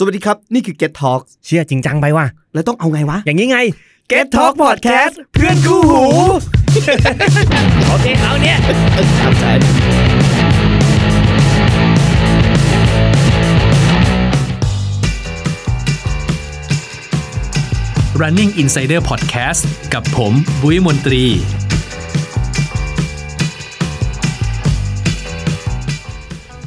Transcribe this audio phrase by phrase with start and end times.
[0.00, 3.58] สวัสดีครับ นี่คือ Get Talk เชื่อจริงจังไปว่ะแล้วต้องเอาไงวะ อย่างนี้ไง
[4.10, 6.04] Get Talk Podcast เพื่อนคู่หู
[7.88, 8.58] โอเคเอาเนี่ย
[9.20, 9.52] ครับใช่
[18.20, 19.62] Running Insider Podcast
[19.94, 21.24] กับผมบุ้ยมนตรี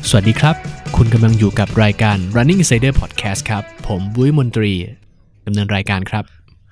[0.09, 0.70] สวัสดีครับ
[1.03, 4.71] คุณกำลังอยู่กับรายการ Running Insider Podcast ครับ ผมบุ้ยมนตรี
[5.45, 6.23] ดำเนินรายการครับ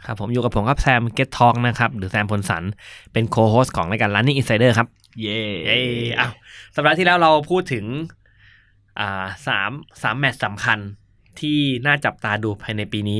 [0.05, 2.63] ครับ ผมอยู่กับผมครับแซม Get Talk นะครับ หรือแซมพลสัน
[3.13, 4.87] เป็นโคโฮสของรายการ Running Insider ครับ
[5.21, 5.85] เย้เอ้ย
[6.20, 6.34] อ้าว
[6.75, 7.85] สัปดาห์ที่แล้วเราพูดถึง
[8.99, 9.71] อ่าสาม
[10.03, 10.79] สามแมตช์สำคัญ
[11.39, 13.20] ที่น่าจับตาดูภายในปีนี้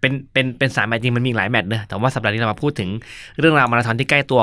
[0.00, 2.90] เป็นเป็นเป็นสามแมตช์จริงมันมีหลายแมตช์เนอะแต่ว่าสัปดาห์นี้เรามาพูดถึง
[3.38, 4.40] เรื่องราวมาราธอนที่ใกล้ตัว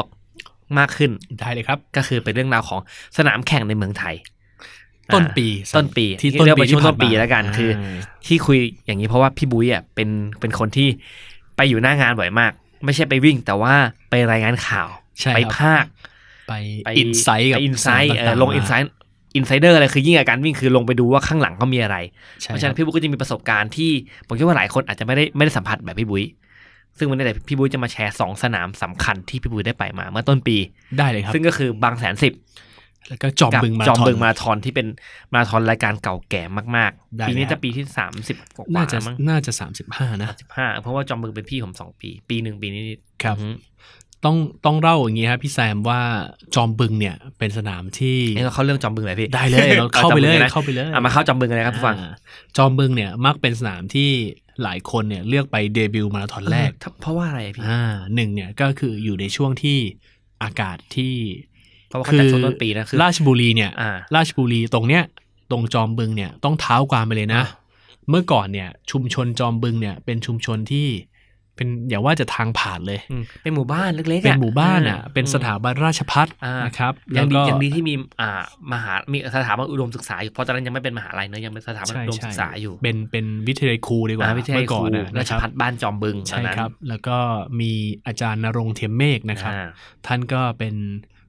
[0.77, 2.80] มากขึ้นได้เลยครับ ก็คือเป็นเรื่องราวของ
[3.17, 4.16] สนามแข่งในเมืองไทย
[5.15, 7.69] ต้นปีอ่าต้นปี ที่ต้นเรียกปีว่าช่วงที่ต้นปีผ่านมาแล้วกันอ่าคือ
[8.27, 10.88] ที่คุยอย่างนี้เพราะว่าพี่บุ้ยอะเป็นเป็นคนที่
[11.57, 12.52] ไปอยู่หน้างานบ่อยมาก
[12.86, 13.73] ไม่ใช่ไปวิ่งแต่ว่า
[14.09, 14.88] ไปรายงานข่าว
[15.21, 15.86] ใช่ไปครับภาค
[16.47, 16.53] ไป
[16.86, 21.97] ไป inside กับ inside สารางๆลงมา inside insider อะไรคือยิ่งกว่าการวิ่งคือลงไปดูว่าข้างหลังเขามีอะไร
[22.41, 23.91] ใช่เพราะฉะนั้นคบพี่บุ้ยก็จะมีประสบการณ์ที่
[24.27, 26.25] ผมคิดว่าหลายคนอาจจะไม่ได้ไม่ได้สัมผัสแบบพี่บุ้ย
[26.97, 30.58] ซึ่งวันนี้เดี๋ยวพี่บุ้ยจะมาแชร์สองสนามสำคัญที่พี่บุ้ยได้ไปมาเมื่อต้นปี
[30.97, 32.33] ได้เลยครับ ซึ่งก็คือบางแสนสิบ
[33.09, 34.88] แล้วก็จอมกับบึงมาจอมราธอนบึงมาราธอนที่เป็น
[35.33, 36.44] มาราธอนรายการเก่าแก่
[36.77, 42.81] มากได้ๆปีนี้เลยจะปีที่สามสิบกว่าน่าจะๆมั้งน่าจะสามสิบห้านะสิบห้าเพราะว่าจอมบึงเป็นพี่ผมสองปี ปีหนึ่งปีนี้
[43.23, 43.49] ครับอือฮึ
[44.25, 46.02] ต้องต้องเล่าอย่างนี้ครับพี่แซมว่า
[46.55, 52.13] จอมบึงเนี่ยเป็นสนามที่นี่เราเข้าเรื่องจอมบึงเลยพี่ได้เลยเราเข้าไปเลยอจอมบึงนะเข้าไปเลยอะมาเข้าจอมบึงกันเลยครับผู้ฟังอ่า
[52.58, 54.09] จอมบึงเนี่ยมักเป็นสนามที่
[54.63, 57.81] หลายคนเนี่ยเลือกไปเดบิวต์มาราธอนแรกเออเพราะว่าอะไรอะพี่อ่า
[58.15, 59.80] หนึ่งเนี่ยก็คืออยู่ในช่วงที่
[60.43, 61.13] อากาศที่
[61.92, 65.03] เพราะว่าเขาจัดช่วงต้นปีนะคือราชบุรีเนี่ยอ่าราชบุรีตรงเนี้ย
[65.52, 67.44] ตรงจอมบึงเนี่ยต้องเท้าความไปเลยนะ
[68.09, 70.88] เมื่อก่อนเนี่ย ชุมชนจอมบึงเนี่ย เป็นชุมชนที่
[71.56, 87.17] เป็นอย่าว่าจะทางผ่านเลยอืมเป็นหมู่บ้านเล็กๆเป็นอะหมู่บ้านอะเป็นสถาบันราชพัฒอ่านะครับยังดีแล้วก็ยังดีที่มีอ่ามหามีสถาบันอุดมศึกษาอยู่เพราะตอนนั้นยังไม่เป็นมหาลัยเนอะยังเป็นสถาบันใช่อุดมใช่ศึกษาอยู่ เป็นเป็นวิทยาลัยครูดีกว่าอ่าวิทยาลัยเมื่อคก่รูอนน่ะรานะชครับพัฒบ้านจอมบึงใช่ตอนนั้นครับ แล้วก็
[87.60, 87.71] มี
[88.08, 89.67] อาจารย์นรงค์เทียมเมฆนะครับอ่า
[90.08, 90.76] ท่านก็เป็น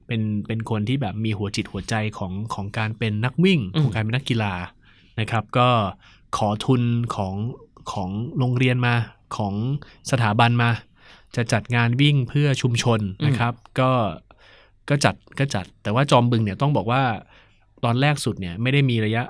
[0.07, 4.53] เป็นเป็นคนที่แบบมีหัวจิตหัวใจของของการเป็นนักวิ่งอืมของการเป็นนักกีฬา
[5.19, 5.69] นะครับ ก็
[6.37, 6.81] ขอทุน
[7.15, 7.35] ของ
[7.91, 8.95] ของโรงเรียนมา
[9.37, 9.53] ของ
[10.11, 10.69] สถาบันมา
[11.35, 13.91] จะจัดงานวิ่งเพื่อชุมชนนะครับ ก็
[14.89, 17.01] ก็จัดก็จัด แต่ว่าจอมบึงเนี่ยต้องบอกว่า
[17.85, 19.23] ตอนแรกสุดเนี่ยไม่ได้มีระยะ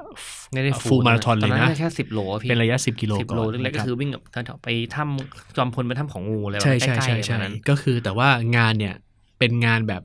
[0.53, 8.95] ไม่ได้ฟูลมาราธอนเลยตนะแค่สิบโลอะพี่เป็นระยะ10กิโลสิบก่อนโลเล็กๆนะก็รับคือวิ่งกับแถวๆไปถ้ำจอมพลไปถ้ำของงูเลยใช่ใกใช่ล้ใช่ๆใช่นั้นก็คือแต่ว่างานเนี่ย
[9.39, 10.01] เป็นงานแบบ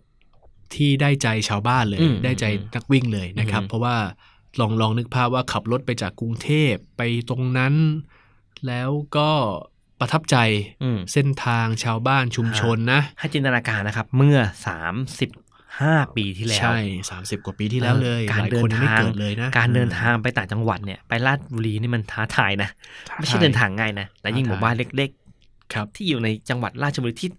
[0.75, 3.97] ที่ได้ใจชาวบ้านเลยอืมได้ใจนักวิ่งเลยนะครับอืมเพราะว่า
[4.61, 7.75] ลองลองนึกภาพว่าขับรถไปจากกรุงเทพไปตรงนั้น
[8.67, 9.31] แล้วก็
[10.01, 10.37] ประทับใจ
[10.83, 15.31] อืมเส้นทางชาวบ้านชุมชนนะให้จินตนาการนะครับ เมื่อสามสิบ
[15.81, 16.79] ห้าปีที่แล้ว ใช่
[17.11, 22.69] สามสิบกว่าปีที่แล้วเลย การหลายเดิคนนยังไม่ทางเกิดเลยนะ การเดินทางไปต่างจังหวัดเนี่ยไปลาดบุรีนี่มันท้าทายนะ
[23.17, 25.11] ไม่ใช่เดินทางง่ายนะ และยิ่งหมู่บ้านเล็ก
[25.75, 27.31] ครับๆที่อยู่ในจังหวัดราชบุรีที่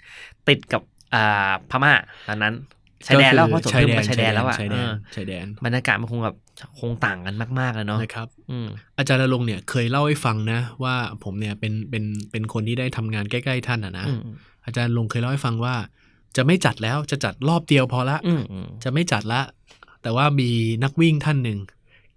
[0.48, 0.82] ติดกับ
[1.14, 1.94] อ่าพม่า
[2.28, 2.54] ตอนนั้น
[3.08, 6.36] ชายแดนแล้วเพราะสมมติมันชายแดนแล้วอะชายแดเอนอชายแดนบรรยากาศมันคงแบบ
[6.80, 8.68] คงต่างกันมากๆเลยเนาะนะครับอืม
[8.98, 14.20] อาจารย์ณรงค์เนี่ยเคยเล่าให้ฟังนะ ว่าผมเนี่ยเป็นเป็นเป็นคนที่ได้ทำงานใกล้ๆท่านอะนะอืม
[14.66, 15.76] อาจารย์ลงเคยเล่าให้ฟังว่า
[16.38, 19.42] จะไม่จัดแล้วจะจัดรอบเดียวพอละอืมอืมจะไม่จัดละ
[20.04, 20.50] แต่ว่ามี
[20.84, 21.60] นักวิ่งท่านหนึ่ง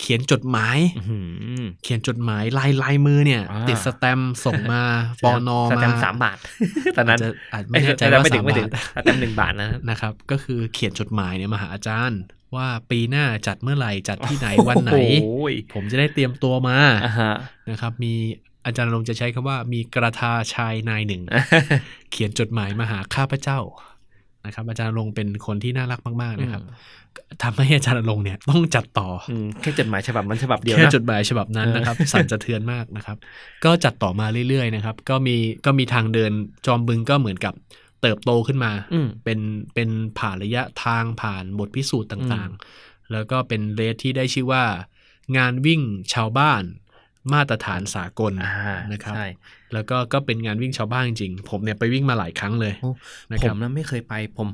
[0.03, 1.19] เขียนจดหมายอื้อหื
[1.61, 4.83] อเขียนจดหมายลายลายมือเนี่ยอ่าติดสแตมป์ส่งมา
[5.25, 6.37] ปอนอสมาแตมป์สามบาท
[6.97, 12.21] ตอนนั้นอาจจะอาจไม่แน่ใจเอ้ยว่าไม่ถึสางมไม่ถึงบาทสแตมป์หนึ่งบาทนะนะครับ ก็คือเขียนจดหมายเนี่ยมาหาอาจารย์
[12.57, 17.35] ว่าปีหน้าจัดเมื่อไหร่จัดที่ไหนวันไหนโอ้ยผมจะได้เตรียมตัวมาอ่าฮะ
[17.71, 18.15] นะครับ มี
[18.67, 21.23] อาจารย์ลงค์จะใช้คำว่ามีกระทาชายนายหนึ่ง
[22.11, 23.59] เขียนจดหมายมาหาข้าพเจ้า
[24.47, 26.63] นะครับ อาจารย์ลงค์เป็นคนที่น่ารักมากๆนะครับ
[27.43, 33.17] ทำให้อาจารย์ลงค์เนี่ยต้องจัดต่ออืมแค่จดหมายฉบับมันฉบับเดียวแค่นะจดหมายฉบับนั้นนะครับสั่นสะเทือนมากนะครับ
[33.65, 36.33] ก็จัดต่อมาเรื่อยๆนะครับ ก็มีก็มีทางเดิน
[36.67, 37.55] จอมบึงก็เหมือนกับ
[38.03, 39.41] เติบโตขึ้นมาอืมเป็น
[39.75, 39.89] เป็น
[40.19, 44.65] ผ่านระยะทางผ่านบทพิสูจน์ต่างๆ แล้วก็เป็นเรสที่ได้ชื่อว่า
[45.37, 45.81] งานวิ่ง
[46.15, 46.63] ชาวบ้าน
[47.33, 49.27] มาตรฐานสากลอ่านะครับใช่
[49.75, 52.91] แล้วก็ก็เป็นงานวิ่งชาวบ้านจริงๆผมเนี่ยไปวิ่งมาหลายครั้งเลยโอ้
[53.31, 54.49] นะผครับมนั้นไม่เคยไปผม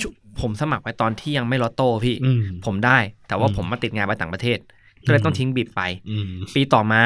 [0.00, 0.08] ชุ
[0.40, 2.98] ผมสมัครไปตอนที่ยังไม่ลอตโต้พี่อืมผมได้
[3.28, 4.58] แต่ว่าอืมผมมาติดงานไปต่างประเทศ
[5.06, 7.02] ก็เลยต้องทิ้งบิดไปอืมปีต่อมา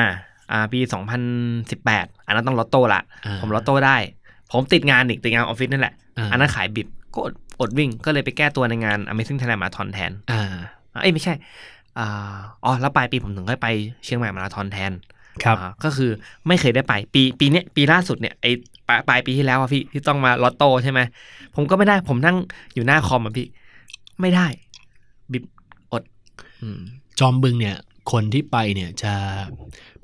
[0.52, 0.80] อ่าปี
[1.48, 3.96] 2018 อันนั้นต้องลอตโต้ละอ่าผมลอตโต้ได้
[4.52, 10.42] ผมติดงานอีกติดงานออฟฟิศนั่นแหละอ่าอันนั้นขายบิบก็อดอดวิ่งก็เลยไปแก้ตัวในงาน Amazing Thailand Marathon แทน อ่า
[11.02, 11.34] เอ้ยไม่ใช่
[11.98, 13.68] อ่าอ๋อแล้วปลายปีผมถึงค่อยไป
[14.04, 14.92] เชียงใหม่มาราธอนแทน
[15.44, 16.10] ครับอ่าก็คือ
[16.46, 18.46] ไม่เคยได้ไปปีปีเนี้ยปีล่าสุดเนี่ยไอ
[18.88, 21.00] ปลายปลายปีที่แล้วอะพี่ที่ต้องมาลอตโต้ใช่ไหม
[21.54, 22.36] ผมก็ไม่ได้ผมนั่ง
[22.74, 23.46] อยู่หน้าคอมอะพี่
[24.20, 24.46] ไม่ได้
[25.32, 25.44] บิบ
[25.92, 26.02] อด
[26.62, 26.80] อืม
[27.18, 27.76] จอมบึงเนี่ย
[28.12, 29.12] คนที่ไปเนี่ยจะ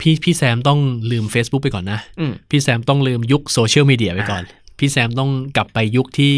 [0.00, 0.81] พี่พี่แซมต้อง
[1.11, 4.43] ลืม Facebook ไปก่อนนะอืมพี่แซมต้องลืมยุคโซเชียลมีเดียไปก่อน
[4.78, 6.35] พี่แซมต้องกลับไปยุคที่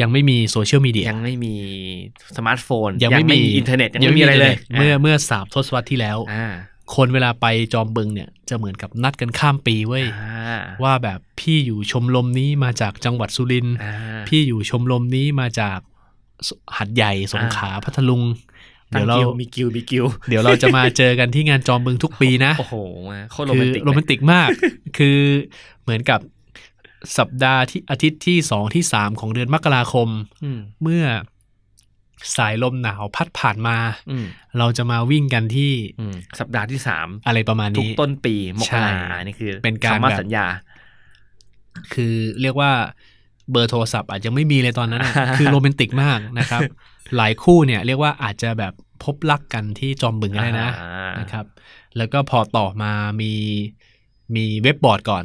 [0.00, 1.54] ยังไม่มีโซเชียลมีเดียยังไม่มี
[2.36, 6.46] สมาร์ทโฟน ยังไม่มีอินเทอร์เน็ตยังไม่มีอะไรเลย เมื่อเมื่อสามทศวรรษที่แล้วอ่า
[6.94, 13.94] คนเวลาไปจอมบึงเนี่ยจะเหมือนกับนัดกันข้ามปีเว้ยอ่าว่าแบบพี่อยู่ชมรมนี้มาจากจังหวัดสุรินทร์อ่า
[14.28, 15.78] พี่อยู่ชมรมนี้มาจาก
[16.48, 18.22] สหัดใหญ่สงขลาพัทลุง
[18.94, 22.76] ตั้เดี๋งยวเรากิวมีกิวมีกิวเดี๋ยวเราจะมาเจอกันที่งานจอมบึงทุกปีนะโอ้โห
[23.10, 24.48] มาโคตรโรคืแมอนติกโรแมนติกมาก
[24.98, 25.18] คือ
[25.82, 26.20] เหมือนกับ
[27.18, 30.08] สัปดาห์ที่อาทิตย์ที่สองที่สามของเดือนมกราคม
[30.44, 31.04] อืมเมื่อ
[32.36, 33.76] สายลมหนาวพัดผ่านมา
[34.10, 34.26] อืม
[34.58, 40.46] เราจะมาวิ่งกันที่อืมสัปดาห์ที่สามอะไรประมาณทุกนี้ต้นปีมกใช่รานี่คือ เป็นการคำมั่นแบบสัญญา
[41.94, 42.70] คือเรียกว่า
[43.50, 46.60] เบอร์โทรศัพท์อาจจะไม่มีเลยตอนนั้นอะคือโรแมนติกมากนะครับ
[47.16, 48.72] หลายคู่เนี่ยเรียกว่าอาจจะแบบ
[49.04, 51.46] พบรักกันที่จอมบึงก็ได้นะอ่านะครับ
[51.96, 53.32] แล้วก็พอต่อมามี
[54.36, 55.24] มีเว็บบอร์ดก่อน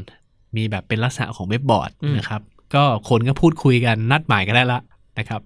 [0.55, 2.41] มีแบบเป็นลักษณะของเว็บบอร์ดนะครับ
[2.75, 4.79] ก็คนก็พูดคุยกันนัดหมายกันได้ละ
[5.19, 5.41] นะครับ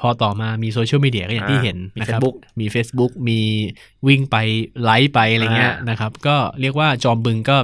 [0.00, 3.40] พอต่อมามีโซเชียลมีเดียก็อย่างที่เห็นมีนะครับ Facebook มี Facebook มี
[4.06, 4.36] วิ่งไป
[4.84, 7.56] ไลฟ์ไปอะไรเงี้ยอ่านนะครับ ก็เรียกว่าจอมบึงก็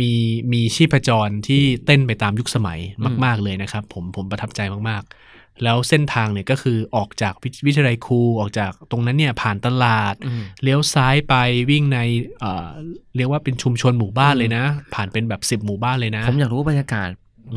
[0.00, 0.12] มี
[0.52, 2.78] มีชีพจรที่เต้นไปตามยุคสมัย
[3.24, 4.60] มาก ๆ เลยนะครับ ผมผมประทับใจ
[4.90, 11.34] มากๆ แล้วเส้นทางเนี่ยก็คือออกจากวิวิทยาลัยครูออกจากตรงนั้นเนี่ยผ่านตลาดอืมเลี้ยวซ้ายไป
[11.70, 11.98] วิ่งใน
[12.38, 12.68] เอ่อ
[13.16, 14.64] เรียกว่าเป็นชุมชนหมู่บ้านเลยนะ
[14.94, 17.08] ผ่านเป็นแบบสิบหมู่บ้านเลยนะ ผมอยากรู้บรรยากาศ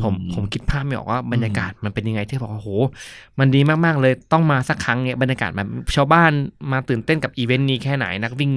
[0.02, 2.70] ผมอืมผมคิดภาพไม่ออกว่าบรรยากาศมันเป็นยังไงที่บอกว่าโห
[3.38, 6.32] มันดีมากๆเลยต้องมาสักครั้งเนี่ยบรรยากาศแบบชาวบ้าน
[6.72, 8.52] มาตื่นเต้นกับอีเวนต์นี้แค่ไหนนักวิ่ง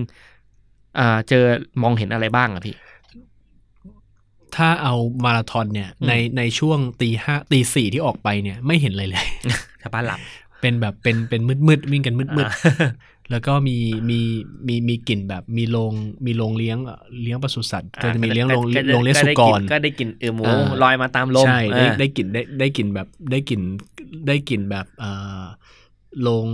[0.95, 1.43] เอ่อเจอ
[1.83, 2.75] มองเห็นอะไรบ้างอะพี่
[4.55, 9.25] ถ้าเอามาราธอนเนี่ยอืมในในช่วงตีห้าตีสี่ที่ออกไปเนี่ย ไม่เห็นเลยเลย
[9.81, 10.19] ชาวบ้านหลับ
[10.61, 13.77] เป็นแบบเป็นเป็นมืดมืดๆวิ่งกันมืดมืดอ่าๆ แล้วก็มี
[14.09, 14.19] มี
[14.67, 15.93] มีมีกลิ่นแบบมีโรง
[16.25, 23.61] มีโรงเลี้ยงเอ่อเลี้ยงปศุสัตว์ก็จะมีเลี้ยงโรงก็ได้โรงเลี้ยงสุกรก็ได้กลิ่นเออหมูอ่าลอยมาตามลมใช่ได้อ่าได้กลิ่นได้ได้กลิ่นแบบได้กลิ่น
[24.27, 25.11] ได้กลิ่นแบบเอ่
[25.41, 25.43] อ
[26.21, 26.45] โรง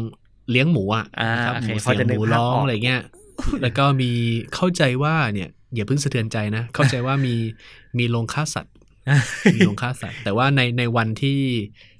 [0.49, 3.01] เลี้ยงหมูอะอ่านะครับโอหเคมูพอเสียงจะหนึกมูภาพร้องออกอะไรเงี้ย
[3.61, 4.11] แล้วก็มี
[4.55, 7.35] เข้าใจว่าเนี่ยอย่าเพิ่งสะเทือนใจนะ เข้าใจว่ามี
[7.97, 8.73] มีโรงฆ่าสัตว์
[9.55, 11.39] มีโรงฆ่าสัตว์ แต่ว่าในในวันที่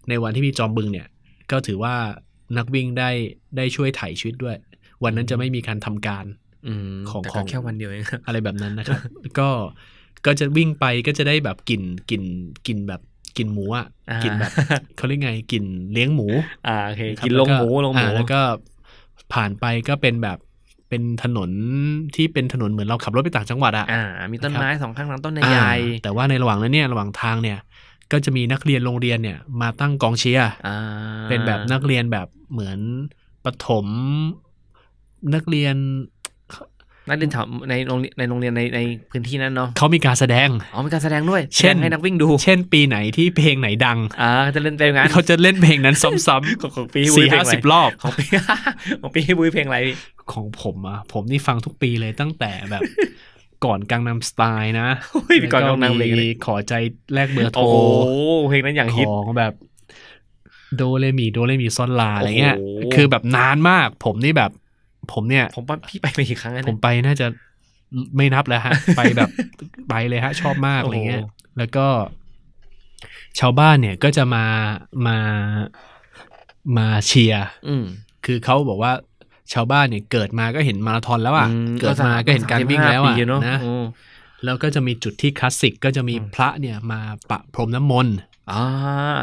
[0.09, 1.07] ในวันที่มีจอมบึงเนี่ย
[1.51, 1.95] ก็ถือว่า
[2.57, 3.09] นักวิ่งได้
[3.57, 4.55] ได้ช่วยถ่ายชีวิตด้วย
[5.03, 6.25] วันนั้นจะไม่มีการทำการ
[6.67, 8.99] อืมของแต่ขก็องแค่วันเดียวเองอะไรแบบนั้นนะครับ
[9.39, 9.49] ก็
[10.25, 12.23] ก็จะวิ่งไปก็จะได้แบบกลิ่นกลิ่น
[12.67, 13.01] กลิ่นแบบ
[13.37, 14.51] กลิ่นหมูอะอ่ากลิ่นแบบ
[14.97, 16.27] เขาเรียกไงกลิ่นเลี้ยงหมู
[16.67, 18.39] อ่าโอเคนะครับกินลงหมูลงหมูอ่าแล้วก็
[19.33, 20.37] ผ่านไปก็เป็นแบบ
[20.89, 21.49] เป็นถนน
[22.15, 27.57] ที่เป็นถนนเหมือนเราขับรถไปต่างจังหวัดอะอ่า มีต้นนะครับไม้สองข้างลำต้นอ่าใหญ่แต่ว่าในระหว่างนั้นเนี่ยระหว่างทางเนี่ย
[28.11, 30.77] ก็จะมีนักเรียนโรงเรียนเนี่ยมาตั้งกองเชียร์ๆอ่า
[31.29, 32.79] เป็นแบบนักเรียนแบบเหมือน
[33.45, 33.85] ประถม
[35.35, 35.75] นักเรียน
[37.09, 38.79] นักเรียนแถวในโรงเรียนในโรงเรียนในใน
[39.11, 48.23] พื้นที่นั้นเนาะเขามีการแสดงอ๋อมีการแสดงด้วย เช่นแสดงให้นักวิ่งดู เช่นปีไหนที่เพลงไหนดังอ่าจะเล่นเพลงงั้นเขาจะเล่นเพลงนั้นซ้ำของของปีๆบุ้สี่ยเพลห้างอะไรสิบรอบของปี
[49.01, 49.95] ของปีให้บุ้ยเพลงอะไรพี่
[50.33, 52.81] ของผมอะผมนี่ฟังทุกปีเลยตั้งแต่แบบ
[53.65, 56.73] ก่อนกังนำสไตล์นะโอ้ยก่อนกำลังเพลงมีเลยขอใจ
[57.13, 57.77] แลกเบอร์โทรโอ้โห
[58.49, 59.53] เพลงนั้นอย่างฮิตของแบบ
[60.75, 64.51] โดเรมีโดเรมีซอนลาอะไรเงี้ยโอ้โหคือแบบนานมาก ผมนี่แบบ
[65.13, 67.27] ผมเนี่ย ผมว่าพี่ไปมากี่ครั้งแล้วผเนี่มยไปน่าจะ
[68.17, 69.29] ไม่นับแล้วฮะ ไปแบบ
[69.89, 71.23] ไปเลยฮะ ชอบมากโอ้อะโหไรเงี้ย
[71.57, 71.87] แล้วก็
[73.39, 74.45] ชาวบ้านเนี่ยก็จะมา
[75.07, 75.17] มา
[76.77, 77.85] มาเชียร์อืม
[78.25, 78.93] คือเขาบอกว่า
[79.53, 83.83] ชาวบ้านเนี่ยเกิดมาก็เห็นมาราธอนแล้วอะมเกิดมาก็เห็นการวิ่งแล้ว35อะปีเนอะนะอืม
[84.45, 88.15] แล้วก็จะมีจุดที่คลาสสิกก็จะมีอืมพระเนี่ยมาปะพรมน้ำมนต์
[88.51, 88.61] อ่า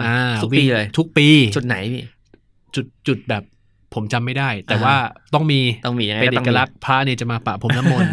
[0.06, 2.02] อ่าทุกวิ่ปีงเลยทุกปี จุดไหนพี่
[2.74, 3.42] จุดจุดแบบ
[3.94, 4.96] ผมจำไม่ได้ แต่อ่าว่า
[5.34, 8.10] ต้องมีต้องมียังไงเป็นเอต้องกมีลักษณ์พระเนี่ยจะมาปะพรมน้ำมนต์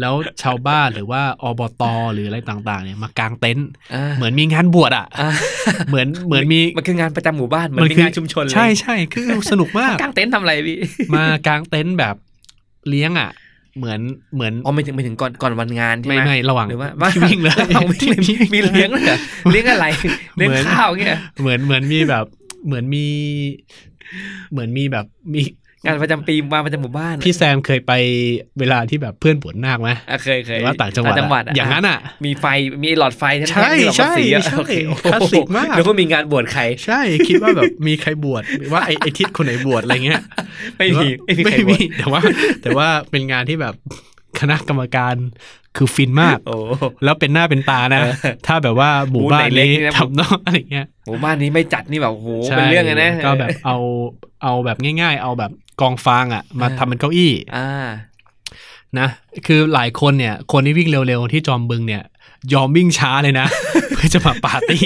[0.00, 5.30] แล้วชาวบ้านหรือว่าอบตหรืออะไรต่าง ๆ เนี่ยมากางเต็นท์าเหมือนมีงานบวชอะอ่า
[5.88, 10.78] เหมือนเหมือนมีมันคืองานประจำหมู่บ้านเหมือนมันมีคืองานชุมชนเลยใช่ใช่คือสนุกมากกางเต็นท์ทำอะไรพี่
[11.14, 12.14] มากางเต็นท์แบบ
[12.88, 13.30] เลี้ยงอะ
[13.78, 14.00] เหมือน
[14.34, 18.20] เหมือนอ๋อไม่ถึงไม่ถึงก่อนก่อนวันงานใช่ไหมไม่ไม่ระหว่างหรือว่าที่วิ่งเลยระหว่างวิ่งเลย
[18.54, 19.18] มีเลี้ยงเลยเหรอ
[19.50, 19.86] เลี้ยงอะไร
[20.36, 22.24] เลี้ยงเหมือนข้าวเงี้ยเหมือนเหมือนมีแบบ
[22.66, 23.04] เหมือนมี
[24.50, 25.40] เหมือนมีแบบมี
[25.84, 27.92] งานประจำปีมาประจำหมู่บ้าน พี่แซมเคยไป
[28.58, 32.46] เวลาที่แบบเพื่อนบวชนาคไหมอะเคยเคหยรือว่าต่างจังหวัดต่จังหวัดอะอย่างนั้นอะ มีไฟ
[32.82, 40.22] มีหลอดไฟแท่นๆใช่ที่เราใช่สีอะใช่โอเคโอ้โหคลาสสิกมาก แล้วก็มีงานบวชใคร ใช่ คิดว่าแบบมีใครบวชหรือว่าไอ้ไอ้ทิศคนไหนบวชอะไรเงี้ย
[40.78, 42.20] ไม่มี ไม่มีใครบวชแต่ว่า
[42.62, 43.74] แต่ว่าเป็นงานที่แบบ
[44.40, 45.14] คณะกรรมการ
[45.76, 46.56] คือฟินมากโอ้
[47.04, 48.12] แล้วเป็นหน้าเป็นตานะเออ
[48.46, 53.76] ถ้าแบบว่าหมู่บูธบ้านไหนเล็กนี้นี่นะทำเนาะอะไรเงี้ยหมู่บ้านนี้ไม่จัดนี่แบบโอ้โหใช่เป็นเรื่องเลยนะ ก็แบบเอา
[54.42, 57.86] เอาแบบง่าย ๆ เอาแบบ กองฟางอะ มาเออทำเป็นเก้าอี้อ่า
[58.98, 59.08] นะ
[59.46, 62.02] คือหลายคนเนี่ย คนที่วิ่งเร็วๆที่จอมบึงเนี่ย
[62.52, 63.46] ยอมวิ่งช้าเลยนะ
[63.94, 64.84] เพื่อจะมาปาร์ตี้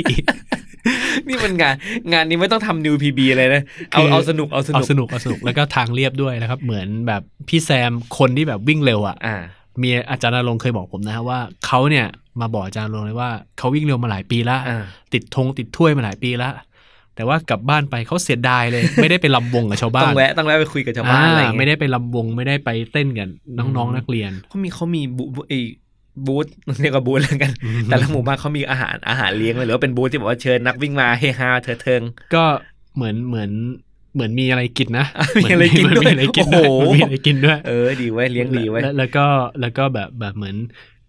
[1.28, 1.74] นี่มันงาน
[2.12, 9.36] งานนี้ไม่ต้องทำนิวพีบีเลยนะเอาคือเอาสนุกเอาสเอานุกสนุกเอาสนุกแล้วก็ทางเรียบด้วยนะครับ เหมือนแบบพี่แซมคนที่แบบวิ่งเร็วอะอ่า
[9.82, 12.06] มีอาจารย์นรงค์เคยบอกผมนะฮะว่าเขาเนี่ย
[12.40, 16.48] มาบอกอาจารย์นรงค์เลยว่าเขาวิ่งเร็วมาหลายปีละอ่าติดธงติดถ้วยมาหลายปีละ
[17.20, 25.60] แต่ว่ากลับบ้านไปเขาเสียดายเลย ไม่ได้ไปลำวงกับชาวบ้าต้อนงแวะต้องแวะไปคุยกับชาวบ้านอะไรอย่างไม่เงี้ยได้ไปลำวงไม่ได้ไปเต้นกันน้องอืมๆนักเรียนเขามีเขามีบูไอ้
[26.26, 26.46] บูธ
[26.80, 32.02] เรียกว่าบูธแล้วกันอืมแต่ละหมู่บ้านเขามีอาหารอาหารเลี้ยงเลยหรือว่าเป็นบูธที่บอกว่าเชิญนักวิ่งมาเฮฮาเถิดเทิง
[32.34, 32.44] ก็
[32.94, 33.50] เหมือนเหมือน
[34.14, 35.06] เหมือนมีอะไรกินนะ
[35.40, 39.26] มีอะไรกินด้วยเหมือมีอะไรกินด้วยโอ้โหมีอะไรกินด้วย เออดีไว้ยเลี้ยงดีไว้ยแล้วแล้วก็
[39.60, 40.56] แล้วก็แบบแบบเหมือน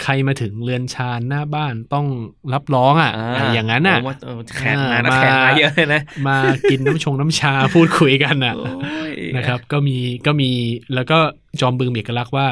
[0.04, 2.06] ใครมาถึงเรือนชานหน้าบ้านต้อง
[2.54, 6.38] รับร้องอะอะอย่างนั้นอะโว่าเออแขกมาอ่านะมาแขกมาเยอะเลยนะมา
[6.72, 10.50] กินน้ำชงน้ำชาพูดคุยกันอะโอ้ยนะครับ ก็มีก็มี
[10.96, 11.20] แล้วก็
[11.62, 12.48] จอมบึงมีเอกลักษณ์ว่า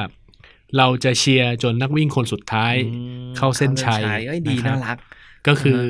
[0.78, 4.98] เราจะเชียร์จนนักวิ่งคนสุดท้ายอืมเข้าเส้นชัยเอ้ยดีนะครับน่ารัก
[5.48, 5.82] ก็คือ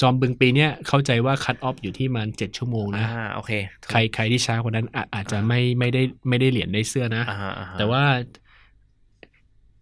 [0.00, 3.50] จอมบึงปีเนี้ยเข้าใจว่า cut off อยู่ที่มันเจ็ดชั่วโมงนะอ่าโอเค
[3.90, 8.02] ใครใครที่ช้ากว่านั้นอาอาจจะไม่ไม่ได้ไม่ได้เหรียญได้เสื้อนะอ่าฮะอ่าฮะแต่ว่า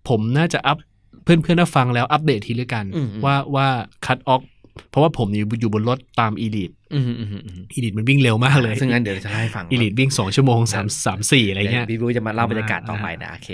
[0.09, 0.77] ผมน่าจะ up
[1.25, 3.67] เพื่อนเพื่อนๆถ้าฟังแล้วอัปเดตทีละกันอืมอืมว่าว่า
[4.07, 4.43] cut off
[4.91, 13.51] เพราะว่าผมอยู่อยู่บนรถตาม elite อืมอืมอืมอืม elite มันวิ่งเร็วมากเลย ซึ่งงั้นเดี๋ยวจะเล่าให้ฟัง elite วิ่งสองชั่วโมงสามสามสี่อะไรเงี้ยดี๋วพี่บุ้ยจะมาเล่าบรรยากาศต่อไปนะโอเค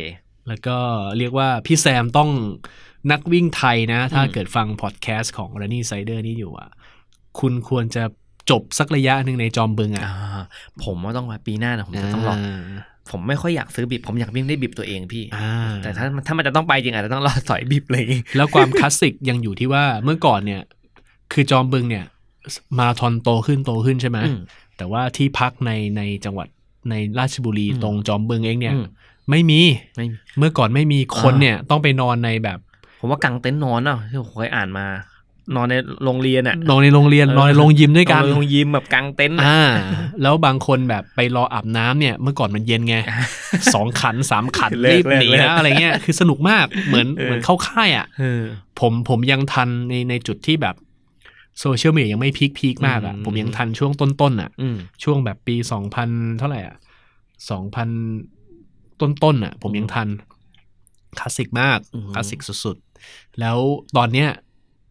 [0.49, 0.77] แล้วก็
[1.19, 2.31] เรียกว่าพี่แซมต้อง
[3.13, 6.71] นักวิ่งไทยนะ ถ้าอืมเกิดฟังพอดแคสต์ของ Running Sider นี่อยู่อะ
[7.41, 8.05] คุณควรจะ
[8.51, 10.17] จบสักระยะหนึ่งในจอมบึงอะอ่า
[10.85, 12.39] ผมว่าต้องปีหน้านะผมจะต้องลอง
[13.11, 18.05] ผมไม่ค่อยอยากซื้อบิบผมอยากวิ่งได้บิบตัวเองพี่อ่าแต่ถ้าถ้ามันจะต้องไปจริงอาจจะต้องรอสอยบิบเลย
[18.37, 20.63] แล้วความคลาสสิกยังอยู่ที่ว่าเมื่อก่อนเนี่ย
[21.33, 22.05] คือจอมบึงเนี่ย
[22.79, 24.39] มาราธอนโตขึ้นโตขึ้นใช่ไหมอืม
[24.77, 26.49] แต่ว่าที่พักในในจังหวัด
[26.91, 28.87] ในราชบุรีอืมตรงจอมบึงเองเนี่ยอืม
[29.31, 29.61] ไม่มี
[29.97, 32.59] ไม่มีเมื่อก่อนไม่มีคนอ่าเนี่ยต้องไปนอนในแบบ
[33.01, 34.87] ผมว่ากางเต็นท์นอนอะที่ผมเคยอ่านมา
[35.57, 35.75] นอนใน
[36.05, 39.71] โรงเรียนอะนอนในโรงเรียนเออนอนในโรงยิมด้วยกันนอในโรงยิมแบบกางเต็นท์อะอ่า
[40.23, 42.97] แล้วบางคนแบบไปรออาบน้ำเนี่ย เมื่อก่อนมันเย็นไง
[43.75, 48.43] สองขันสามขันเลิกรีบเลิกหนีเลิกนะอะไรเงี้ยคือสนุกมากเหมือนเออเหมือนเข้าค่ายอะเออ
[48.81, 50.75] ผมผมยังทันในในจุดที่แบบ
[51.61, 56.09] โซเชียลมีเดียยังไม่ peak peak มากอะอืมผมยังทันช่วงต้นๆอะอืมช่วงแบบปีสองพัน
[56.39, 56.77] เท่าไหร่อะ
[57.51, 57.89] สองพัน
[59.01, 60.09] ต้นๆอะ ผมยังทัน
[61.19, 63.59] คลาสสิกมากอืมคลาสสิกสุดๆ แล้ว
[63.97, 64.29] ตอนเนี้ย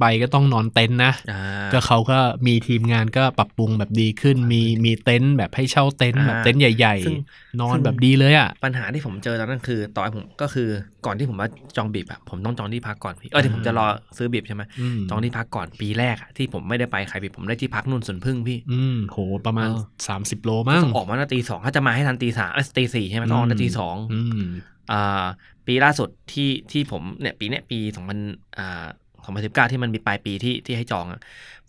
[0.03, 1.41] ไปก็ต้องนอนเต็นท์นะอ่า
[1.74, 10.69] ก็เขาก็มีทีมงานก็ปรับปรุงแบบดีขึ้น มีมีเต็นท์แบบให้เช่าเต็นท์อ่าแบบเต็นท์ใหญ่ซึ่งๆนอนซึ่งแบบดีเลยอะปัญหาที่ผมเจอตอนนั้นคือตอนผมก็คือ
[11.05, 13.86] ก่อนที่ผมมาจอง bib อะผมต้องจองที่พักก่อนพี่เออที่ผมจะรอ
[14.17, 24.43] ซื้อ bib ใช่ไหมอืมจองที่พักก่อนปีแรกอะที่ผมไม่ได้ไปใคร bib ผมได้ที่พักนู่นสวนผึ้งพี่ อืมโหประมาณเออสามสิบโลมั้งต้องออกมาตั้งตีสองถ้าจะมาให้ทันตีสามเอ้ยตีสี่ใช่ไหมต้องออกตั้งตีสองอืม
[24.91, 25.25] อ่า
[25.67, 28.19] ปีล่าสุดที่ที่ผมเนี่ยปีเนี้ยปีสองพัน
[28.57, 28.86] อ่า
[29.25, 31.20] สองพันสิบเก้าที่มันมีปลายปีที่ที่ให้จองอะ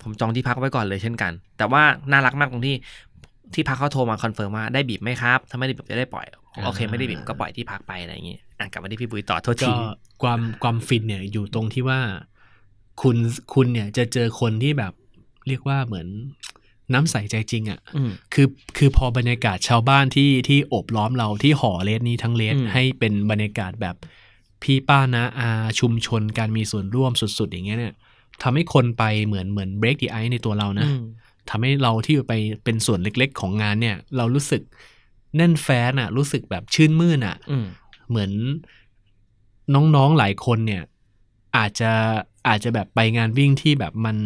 [0.03, 2.77] ผมจองที่พักไว้ก่อนเลยเช่นกัน แต่ว่าน่ารักมากตรงที่
[3.55, 6.27] ที่พักเขาโทรมา confirm ว่าได้ bib ไหมครับ ถ้าไม่ได้ bib จะได้ปล่อย
[6.65, 9.73] โอเค ไม่ได้บีบก็ปล่อยที่พักไปอะไรอย่างงี้อะกลับมาที่พี่บุยต่อโทษก็ที
[10.23, 12.01] ความความฟินเนี่ยอยู่ตรงที่ว่า
[13.03, 13.17] คุณ
[13.55, 14.93] คุณเนี่ยจะเจอคนที่แบบ
[15.49, 16.09] เรียกว่าเหมือน
[16.93, 18.47] น้ำใสใจจริงอะ่ะอืมคือ
[18.77, 23.97] คือพอบรรยากาศชาวบ้านที่ที่โอบล้อมเราที่หอเลสนี้ทั้งเลสอืมให้เป็นบรรยากาศแบบ
[24.65, 25.49] พี่ป้านะอา
[25.81, 27.95] ชุมชนการมีส่วนร่วมสุด ๆ อย่างเงี้ยเนี่ย
[28.43, 31.03] ทำให้คนไปเหมือนเหมือน break the ice ในตัวเรานะอืม
[31.51, 34.63] ทำให้เราที่ไปเป็นส่วนเล็ก ๆ ของงานเนี่ย เรารู้สึก
[35.37, 37.67] แน่นแฟ้นอะรู้สึกแบบชื่นมื่นอะอืม
[38.09, 38.31] เหมือน
[39.75, 40.83] น้องๆหลายคนเนี่ย
[41.57, 41.93] อาจจะ
[42.49, 44.17] อาจจะแบบไปงานวิ่งที่แบบมัน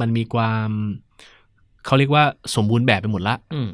[0.00, 0.70] มันมีความ
[1.84, 2.24] เขาเรียกว่า
[2.54, 3.68] สมบูรณ์แบบไปหมดละอืม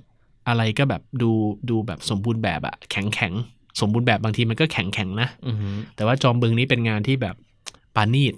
[0.49, 1.31] อะไรก็แบบดู
[1.71, 5.57] ดูแบบสมบูรณ์แบบอะแข็งแข็งๆ สมบูรณ์แบบบางทีมันก็แข็งแข็งๆนะอืม
[5.97, 7.35] แต่ว่าจอมบึงนี้เป็นงานที่แบบ
[7.97, 8.35] ปานีต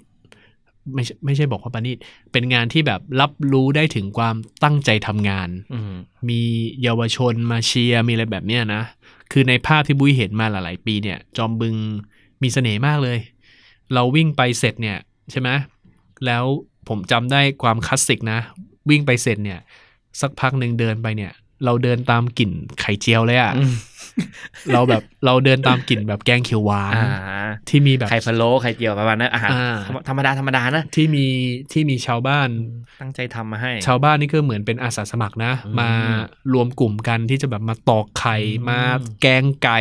[0.93, 1.97] ไม่ใช่ไม่ใช่บอกว่าปานีต
[2.31, 5.93] เป็นงานที่แบบรับรู้ได้ถึงความตั้งใจทำงานอืม
[6.29, 6.41] มี
[6.83, 8.81] เยาวชนมาเชียร์มีอะไรแบบเนี้ยนะ
[9.31, 11.75] คือในภาพที่บุ้ยเห็นมาหลาย ๆ ปีเนี่ย จอมบึง
[12.41, 13.19] มีเสน่ห์มากเลย
[13.93, 14.97] เราวิ่งไปเสร็จเนี่ย
[15.31, 15.49] ใช่ไหม
[16.25, 16.43] แล้ว
[16.87, 18.39] ผมจำได้ความคลาสสิกนะ
[18.89, 19.59] วิ่งไปเสร็จเนี่ย
[20.21, 21.31] สักพักหนึ่งเดินไปเนี่ย
[21.65, 23.73] เราเดินตามกลิ่นไข่เจียวเลยอะอืม
[24.73, 27.09] เราแบบเราเดินตามกลิ่นแบบแกงเขียวหวานอ่า
[27.69, 29.75] ที่มีแบบไข่พะโล้ไข่เจียวประมาณนั้นอาหารอ่า
[30.07, 31.25] ธรรมดาธรรมดานะที่มี
[31.71, 32.49] ที่มีชาวบ้าน
[33.01, 35.91] ตั้งใจทำมาให้ ชาวบ้านนี่ก็เหมือนเป็นอาสาสมัครนะอืมมา
[36.53, 38.79] รวมกลุ่มกันที่จะแบบมาตอกไข่อืมมา
[39.21, 39.79] แกงไก่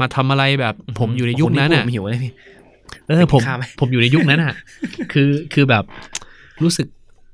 [0.00, 2.32] มาทำอะไรแบบผมอยู่ในยุคนั้นอะอะหิวเลยพี่
[3.08, 4.54] เออผมจะกินข้าวไหมผมอยู่ในยุคนั้นอะ
[5.12, 5.84] คือคือแบบ
[6.62, 6.86] รู้สึก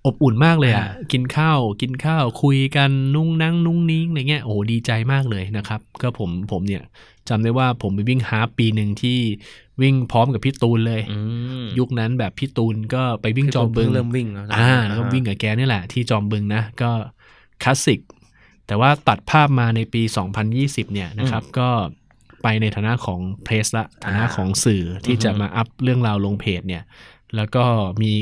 [0.06, 6.82] อบอุ่นมากเลยอะอ่ากินข้าวกินข้าวคุยกันนุ่งนั่งนุ่งนิ้งอะไรเงี้ยโอ้โหดีใจมากเลยนะครับ ก็ผมผมเนี่ย
[7.28, 9.18] จำได้ว่าผมไปวิ่งฮาล์ฟปีหนึ่งที่
[9.82, 11.18] วิ่งพร้อมกับพี่ตูนเลยอื
[11.64, 16.90] มยุคนั้นแบบพี่ตูนก็ไปวิ่งจอมบึงเริ่มวิ่งแล้วนะอ่าแล้วก็วิ่งกับแกนี่แหละ ที่จอมบึงนะก็
[17.62, 18.00] คลาสสิก
[18.66, 20.02] แต่ว่าตัดภาพมาในปี
[20.48, 21.68] 2020 เนี่ยนะครับ ก็
[22.42, 26.82] ไปในฐานะของเพรสละฐานะของสื่อที่จะมาอัพเรื่องราวลงเพจเนี่ย
[27.36, 27.64] แล้วก็
[28.02, 28.12] มี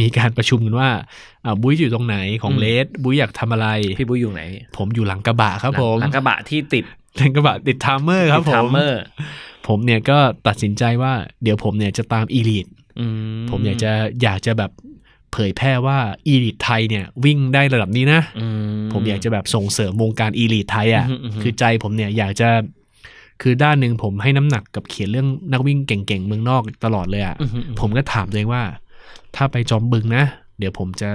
[0.00, 0.90] มีการประชุมกันว่า
[1.44, 6.84] อ่าบุ้ยอยู่ตรงไหนของเลสบุ้ยอยากทำอะไร พี่บุ้ยอยู่ไหนพี่ผมอยู่หลังกระบะครับผมหลังกระบะที่ติด
[7.18, 9.00] หลังกระบะติด timer ครับ timer
[9.66, 12.66] ผมเนี่ยก็ตัดสินใจว่าเดี๋ยวผมเนี่ยจะตาม elite
[13.50, 14.70] ผมอยากจะอยากจะแบบ
[15.32, 18.20] เผยแพร่ว่า elite ไทยเนี่ยวิ่งได้ระดับนี้นะ
[18.92, 22.48] ผมอยากจะแบบส่งเสริมวงการ elite ไทยอะอือฮึอือฮึคือใจผมเนี่ยอยากจะ
[23.42, 28.62] คือด้านหนึ่งผมให้น้ำหนักกับเขียนเรื่องนักวิ่งเก่งๆเมืองนอกตลอดเลยอะอือฮึผมก็ถามตัวเองว่า
[29.36, 30.24] ถ้าไปจอมบึงนะ
[30.58, 31.08] เดี๋ยวผมจะ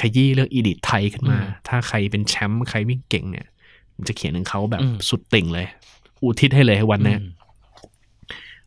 [0.00, 3.46] ขยี้เรื่อง elite ไทยขึ้นมา ถ้าใครเป็นแชมป์ใครวิ่งเก่งเนี่ย
[3.94, 5.66] ผมจะเขียนถึงเขาแบบสุดติ่งเลย
[6.22, 7.40] อุทิศให้เลยวันเนี้ยอืม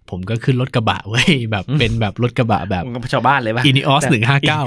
[0.10, 4.62] ผมก็ขึ้นรถกระบะไว้ยแบบเป็นแบบรถกระบะแบบมันก็ชาวบ้านเลยป่ะอินิออสหนึ่งห้าเก้า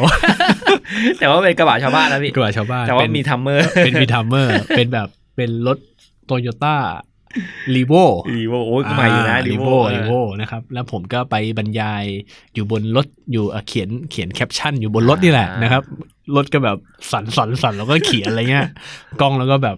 [1.18, 5.78] แต่ว่าเป็นกระบะชาวบ้านนะพี่กระบะชาวบ้านแต่ว่าเป็นมี timer เป็นมี timer เป็นแบบเป็นรถ
[6.26, 6.76] โตโยต้า
[7.74, 7.94] รีโว
[8.36, 12.04] รีโวโอ้ยก็ใหม่อยู่นะรีรีโวโวรีโวนะครับ แล้วผมก็ไปบรรยาย
[12.54, 15.82] อยู่บนรถอยู่เอ่อเขียนเขียนแคปชั่นอยู่บนรถนี่แหละนะครับ
[16.36, 16.78] รถก็แบบ
[17.12, 18.68] สั่นสั่นสั่นแล้วก็เขียนอะไรเงี้ย
[19.20, 19.76] กล้องแล้วก็แบบ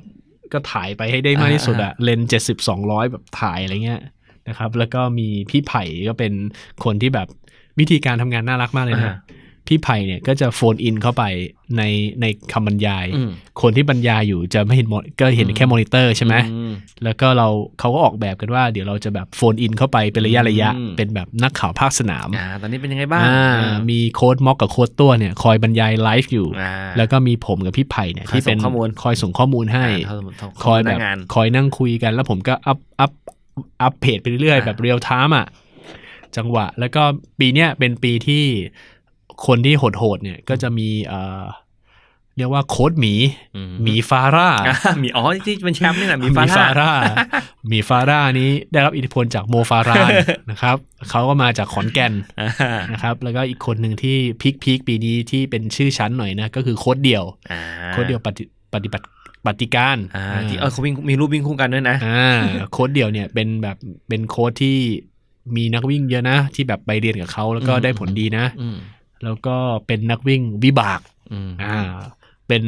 [0.52, 4.00] ก็ถ่ายไปให้ได้มากที่สุดอะเลนเจ็ดสิบสองร้อยแบบถ่ายอะไรเงี้ย
[4.48, 6.32] นะครับ แล้วก็มีพี่ไผ่ก็เป็น
[6.84, 7.28] คนที่แบบ
[7.78, 9.16] วิธีการทำงานน่ารักมากเลยนะ
[9.70, 11.22] พี่ไผ่เนี่ยก็จะ phone in เข้าไป
[11.76, 11.82] ใน
[12.20, 13.30] ในคำบรรยายอืม
[13.62, 16.72] คนที่บรรยายอยู่จะไม่เห็นมอก็เห็นแค่มอนิเตอร์ใช่ไหมอืม
[17.04, 17.48] แล้วก็เรา
[17.78, 33.12] เขาก็ออกแบบกันว่า เดี๋ยวเราจะแบบ phone in เข้าไปเป็นระยะระยะอืมเป็นแบบนักข่าวภาคสนามอ่าตอนนี้เป็นยังไงบ้างอ่ามีโค้ชม็อกกับโค้ชตัวเนี่ยคอยบรรยายไลฟ์อยู่อ่าแล้วก็มีผมกับพี่ไผ่เนี่ยคอยที่เป็นส่งข้อมูลคอยส่งข้อมูลให้อ่าเท่าๆคอยแบบหน้างานคอยนั่งคุยกัน แล้วผมก็ up up
[33.82, 35.46] up page ไปเรื่อยๆอ่าแบบ real time อะ
[36.36, 37.02] จังหวะ แล้วก็
[37.38, 38.44] ปีเนี้ยเป็นปีที่
[39.46, 41.44] คนที่โหดๆเนี่ยก็จะมีเอ่อ
[42.36, 43.14] เรียกว่าโค้ดหมี
[43.56, 46.92] อืมหมีฟาร่าอ่ามีอ๋อที่เป็นแชมป์นี่แหละมีหฟามีฟาร่าร่า
[47.68, 50.10] หมีฟาร่านี้ได้รับอิทธิพลจากโมฟาราน
[50.50, 50.76] นะครับ
[51.10, 57.60] เขาก็มาจากขอนแก่นอ่านะครับ แล้วก็อีกคนหนึ่งที่พีคพีคปีนี้ที่เป็นชื่อชั้นหน่อยนะ ก็คือโค้ดเดี่ยวอ่า
[57.92, 58.42] โค้ดเดี่ยวปฏิ
[58.74, 59.04] ปฏิบัติ
[59.46, 62.40] ปฏิการอ่าที่เออเขาวิ่งมีรูปวิ่งคู่กันด้วยนะอ่า
[62.72, 63.76] โค้ดเดี่ยวเนี่ยเป็นแบบ
[64.08, 64.76] เป็นโค้ดที่
[65.56, 68.76] มีนักวิ่งเยอะนะ ที่แบบไปเรียนกับเขาแล้วก็อืมได้ผลดีนะอืม
[69.24, 69.56] แล้วก็
[69.86, 71.00] เป็นนักวิ่งวิบาก
[71.32, 71.76] อืมอ่า
[72.48, 72.64] เป็น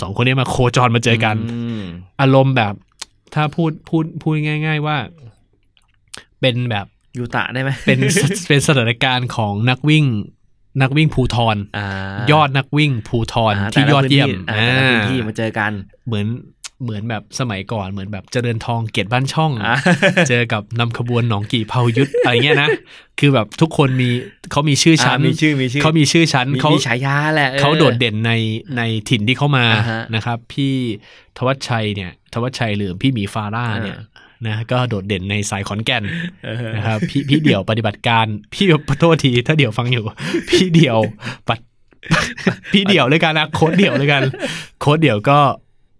[0.00, 1.36] สองคนนี้มาโคจรมาเจอกัน
[1.80, 1.84] ม
[2.20, 2.74] อารมณ์แบบ
[3.34, 4.96] ถ้าพูดพูดพูดง่าย ๆ ว่า
[6.40, 7.98] เป็นแบบยูตะได้ไหมเป็น
[8.48, 10.04] เป็นสถานการณ์ของนักวิ่ง
[10.80, 11.86] นักวิ่งภูทรอ่า
[12.32, 15.72] ยอดนักวิ่งภูทราที่แต่ละยอดเยี่ยมพื้นที่อ่าแต่ละพื้นที่อ่ามาเจอกัน
[16.06, 16.26] เหมือน
[16.82, 19.76] เหมือนแบบสมัยก่อนเหมือนแบบเจริญทองเกียรติบ้านช่องอ่า
[20.28, 22.68] เจอกับนำขบวนหนองกี่เผายุทธอะไรเงี้ยนะ
[23.20, 24.10] คือแบบทุกคนมี
[24.50, 28.32] เขามีชื่อชั้นอ่ามีชื่อมีชื่อเขามีชื่อชั้นมีเขามีฉายาแหละออเขาโดดเด่นใน
[28.76, 30.74] ในถิ่นที่เขามาอ่าฮะนะครับ พี่
[31.38, 33.98] ทวัชชัยเนี่ยทวัชชัยหรือพี่หมีฟาร่าเนี่ย
[34.46, 36.04] นะก็โดดเด่นในสายขอนแก่น
[36.44, 40.04] เออนะครับพี่พี่เดี่ยวปฏิบัติการพี่ขอโทษทีถ้าเดี่ยวฟังอยู่
[40.50, 40.98] พี่เดี่ยว
[41.48, 41.58] ปัด
[42.72, 44.22] พี่เดี่ยวเลยกันนะโค้ดเดี่ยวเลยกัน
[44.80, 45.38] โค้ดเดี่ยวก็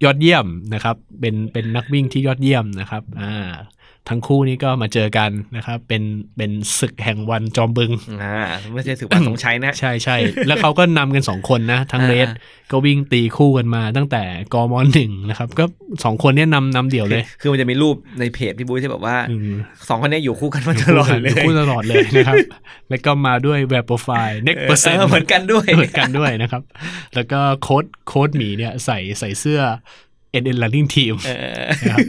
[0.03, 3.49] ยอดเยี่ยมนะครับ เป็นเป็นนักวิ่งที่ยอดเยี่ยมนะครับ อ่า
[4.09, 6.03] ทั้งคู่นี้ก็มาเจอกันนะครับ เป็น
[6.37, 7.91] เป็นศึกแห่งวันจอมบึง
[8.23, 8.39] อ่า
[8.73, 12.29] ไม่ใช่ถือว่าสงชัยนะ ใช่ใช่แล้วเขาก็นำกันสองคนนะ ทั้งอ่าเรส
[12.71, 15.65] ก็วิ่งตีคู่กันมาตั้งแต่กมหนึ่งนะครับ ก็
[16.03, 19.53] สองคนเนี้ยนำนำเดี่ยวเลย คือมันจะมีรูปในเพจพี่บุ้ยที่แบบว่าอืม
[19.89, 22.37] สองคนเนี้อยู่คู่กันมาตลอดเลยคู่ตลอดเลยนะครับ
[22.89, 26.61] แล้วก็มาด้วยแบบโปรไฟล์ next เออ percent เหมือนกันด้วยเหมือนกันด้วยนะครับ
[27.15, 29.61] แล้วก็โค้ดโค้ดหมีเนี่ยใส่ใส่เสื้อ
[30.41, 32.07] NN Running Team เออนะครับ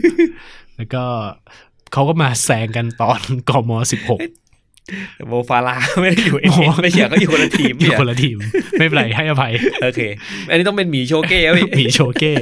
[0.77, 1.03] แล้วก็
[1.93, 4.19] เขาก็มาแซงกันตอนกมสิบหก
[5.27, 6.51] โมฟาลาไม่ได้อยู่เอ็น
[6.81, 8.37] ไม่เฉียก็อยู่คนละทีมอยู่เนี่ยคนละทีม
[8.79, 9.53] ไม่เป็นไรให้อภัย
[9.83, 10.01] โอเค
[10.49, 12.33] อันนี้ต้องเป็นหมีโชเก้เว้ยหมีโชเก้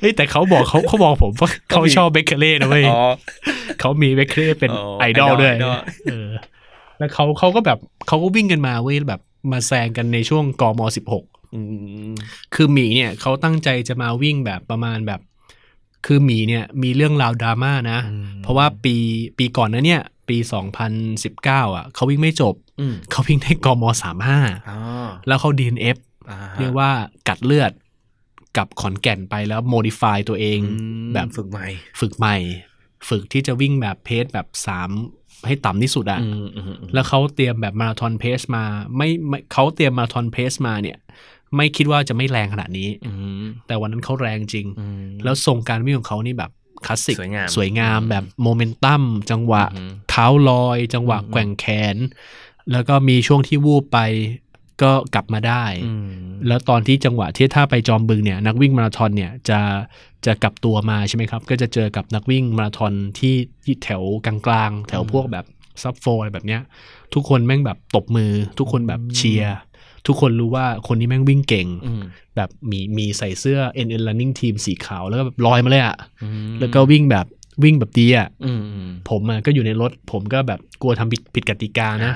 [0.00, 3.00] เฮ้ยแต่เขาบอกเขาเขาบอกผมว่าเขาชอบเบเกเล่นะเว้ยอ๋อ
[3.80, 5.78] เขามีเบเกเล่เป็นอ๋อไอดอลไอดอลด้วยไอดอล
[6.10, 6.28] เออ
[6.98, 9.20] แล้วเขาเขาก็แบบเขาก็วิ่งกันมาเว้ยแบบ
[9.52, 11.24] มาแซงกันในช่วงกมสิบหก
[11.54, 11.60] อื
[12.10, 12.12] ม
[12.54, 15.20] คือหมีเนี่ยเขาตั้งใจจะมาวิ่งแบบประมาณแบบ
[16.06, 18.96] คือหมีเนี่ยมีเรื่องราวดราม่านะอืมเพราะว่าปี
[19.38, 20.36] ปีก่อนนะเนี่ย ปี
[21.06, 23.90] 2019 อะเขาวิ่งไม่จบอืมเขาวิ่งได้กมอ๋อ
[24.60, 25.96] 35แล้วเขา DNF
[26.30, 26.90] อ่าฮะเรียกว่า
[27.28, 27.72] กัดเลือด
[28.56, 30.76] กับขอนแก่นไปแล้วโมดิฟายตัวเองอื
[31.08, 31.66] มแบบฝึกใหม่
[32.00, 32.36] ฝึกใหม่
[33.08, 34.46] ฝึกที่จะวิ่งแบบเพสแบบ
[34.96, 38.64] 3ให้ต่ำที่สุดอะอืมอืมอืมแล้วเขาเตรียมแบบมาราธอนเพสมา
[38.96, 40.98] ไม่ไม่เขาเตรียมมาราธอนเพสมาเนี่ย
[41.56, 46.50] ไม่คิดว่าจะไม่แรงขนาดนี้อืมแต่วันนั้นเขาแรงจริงอืม แล้วทรงการวิ่งของเขานี่แบบ
[46.86, 51.96] คลาสสิกสวยงามสวยงามแบบโมเมนตัมจังหวะอืมเท้าลอย จังหวะอืมแกว่งแขน
[52.72, 53.98] แล้วก็มีช่วงที่วูบไป
[54.82, 56.08] ก็กลับมาได้อืม
[56.48, 59.60] แล้วตอนที่จังหวะที่ถ้าไปจอมบึงเนี่ยนักวิ่งมาราธอนเนี่ยจะ
[60.26, 65.44] จะกลับตัวมาใช่ไหมครับ ก็จะเจอกับนักวิ่งมาราธอนที่ที่แถวกลางๆ แถวพวกแบบ
[65.82, 66.60] ซับโฟอะไรแบบเนี้ย
[67.14, 69.56] ทุกคนแม่งแบบตบมือ ทุกคนแบบเชียร์
[70.08, 72.02] ทุกคนรู้ว่าคนนี้แม่งวิ่งเก่งอืม
[72.36, 77.26] แบบมีมีใส่เสื้อ NN Running Team สีขาว แล้วก็แบบลอยมาเลยอะอืมแล้วก็วิ่งแบบ
[77.64, 82.14] วิ่งแบบดีอะอืมอืมผมอะก็อยู่ในรถ ผมก็แบบกลัวทำผิดผิดกติกานะ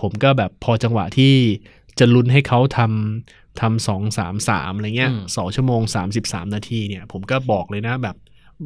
[0.00, 1.34] ผมก็แบบพอจังหวะที่
[1.98, 8.16] จะลุ้นให้เขาทำทำสองสามสามอะไรเงี้ยสองชั่วโมงสามสิบสามนาทีเนี่ย ผมก็บอกเลยนะแบบ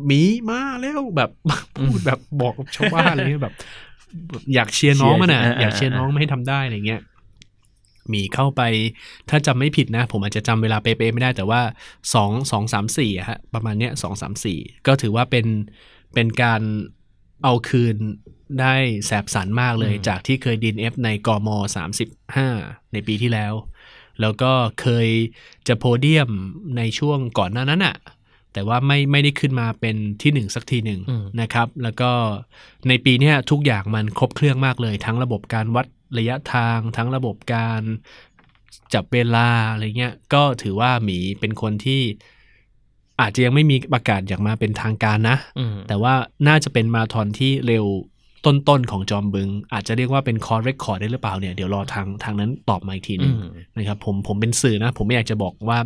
[0.06, 1.30] หมีมาแล้วแบบ
[1.76, 3.54] พูดแบบบอกกับชาวบ้านอะไรเงี้ยแบบ
[4.54, 7.15] อยากเชียร์น้องมันอะอยากเชียร์น้องไม่ให้ทำได้อะไรเงี้ยห
[8.14, 8.62] มีเข้าไป
[9.30, 11.60] ถ้าจำไม่ผิดนะ ผมอาจจะจำเวลาเป๊ะๆไม่ได้แต่ว่า
[12.14, 15.46] สองสองสามสี่อะฮะประมาณเนี้ยสองสามสี่ก็ถือว่าเป็น
[16.14, 16.62] เป็นการ
[17.44, 17.96] เอาคืน
[18.60, 18.74] ได้
[19.06, 22.48] แสบสันมากเลยอืมจากที่เคยดินเอฟในกมสามสิบห้า
[22.92, 23.52] ในปีที่แล้ว
[24.20, 25.08] แล้วก็เคย
[25.68, 26.30] จะโพเดียม
[26.76, 27.96] ในช่วงก่อนหน้านั้นอะ
[28.52, 32.10] แต่ว่าไม่ไม่ได้ขึ้นมาเป็นที่หนึ่งสักทีหนึ่งอืมนะครับ แล้วก็
[32.88, 35.86] ในปีเนี้ยทุกอย่างมันครบเครื่องมากเลย ทั้งระบบการวัด
[36.18, 37.82] ระยะทางทั้งระบบการ
[38.94, 42.02] จับเวลาอะไรเงี้ย ก็ถือว่าหมีเป็นคนที่
[43.20, 46.14] อาจจะยังไม่มีประกาศอย่างมาเป็นทางการนะอืมแต่ว่า
[46.48, 47.86] น่าจะเป็นมาราธอนที่เร็ว
[48.46, 55.78] ต้นๆของจอมบึง อาจจะเรียกว่าเป็นคอร์เรคคอร์ดได้หรือเปล่าเนี่ย เดี๋ยวรอทางทางนั้นตอบมาอีกทีหนึงอืมนะครับผมผมเป็นสื่อนะ ผมไม่อยากจะบอกว่า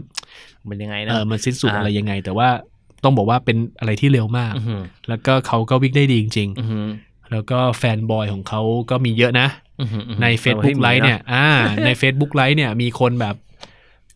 [0.68, 2.48] เป็นยังไงเอนะอมันสิ้นสุดอ่าอะไรยังไง แต่ว่า
[3.04, 9.69] ต้องบอกว่าเป็นอะไรที่เร็วมากอืมแล้วก็เขาก็วิ่งได้ดีจริงอืมๆแล้วก็แฟนบอยของเขาก็มีเยอะนะอืมอืม
[10.22, 11.48] ใน Facebook ไลฟ์เนี่ย อ่า
[11.84, 13.34] ใน Facebook ไลฟ์เนี่ยมีคนแบบ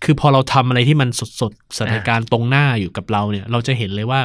[0.05, 1.09] คือพอเราทำอะไรที่มัน
[1.41, 4.21] สดๆสถานการณ์ตรงหน้าอยู่กับเราเนี่ย เราจะเห็นเลยว่า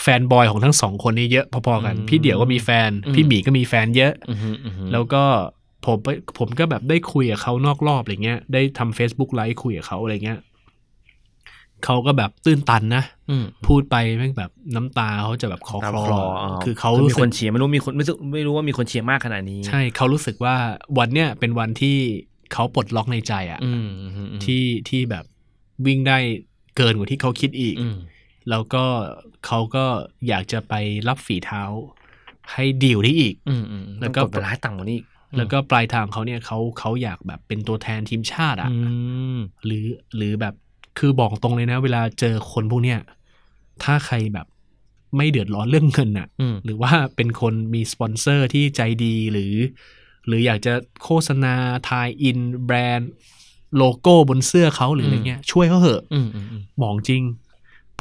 [0.00, 5.22] แฟนบอยของทั้งสองคนนี้เยอะพอๆกัน พี่เดี่ยวก็มีแฟน พี่หมีก็มีแฟนเยอะอืมอืมอืมแล้วก็
[5.86, 6.08] ผมไป
[6.38, 10.38] ผมก็แบบได้คุยกับเขานอกรอบอะไรเงี้ย ได้ทำ Facebook ไลฟ์คุยกับเขาอะไรเงี้ย
[11.84, 16.22] เขาก็แบบตื้นตันนะอืมพูดไปแม่งแบบน้ำตาเขาจะแบบคลอตามคลอคลอ
[16.64, 20.54] คือเขามีรู้สึคกนเชียร์ไม่รู้มีคนไม่รู้ไม่รู้ว่ามีคนเชียร์มากขนาดนี้ ใช่เขารู้สึกว่า
[20.98, 21.96] วันเนี้ยเป็นวันที่
[22.52, 25.24] เขาปลดล็อกในใจอะอืมอืมอืมที่ที่แบบ
[25.86, 26.18] วิ่งได้
[26.76, 27.96] เกินกว่าที่เขาคิดอีกอืม
[28.50, 28.84] แล้วก็
[29.46, 29.84] เขาก็
[30.28, 30.74] อยากจะไป
[31.08, 31.62] รับฝีเท้า
[32.52, 38.76] ให้ดีลได้อีกอืมอืมแล้วก็ต้องดเวลาให้ต่ำกว่านี้อีกแล้วก็ปลายทางเขาเนี่ยเขาเขาอยากแบบเป็นตัวแทนทีมชาติอะอื
[39.36, 40.54] มหรือหรือแบบ
[40.98, 42.98] คือบอกตรงเลยนะ เวลาเจอคนพวกเนี้ย
[43.82, 44.46] ถ้าใครแบบ
[45.16, 49.54] ไม่เดือดร้อนเรื่องเงินอะอืมหรือว่าเป็นคนมีสปอนเซอร์ที่ใจดีหรือ
[50.26, 50.74] หรืออยากจะ
[51.04, 51.54] โฆษณา
[51.88, 53.10] tie-in แบรนด์
[53.76, 57.22] โลโก้บนเสื้อเขาหรืออะไรเงี้ย ช่วยเขาเถอะอืมอืมอืมบอกจริง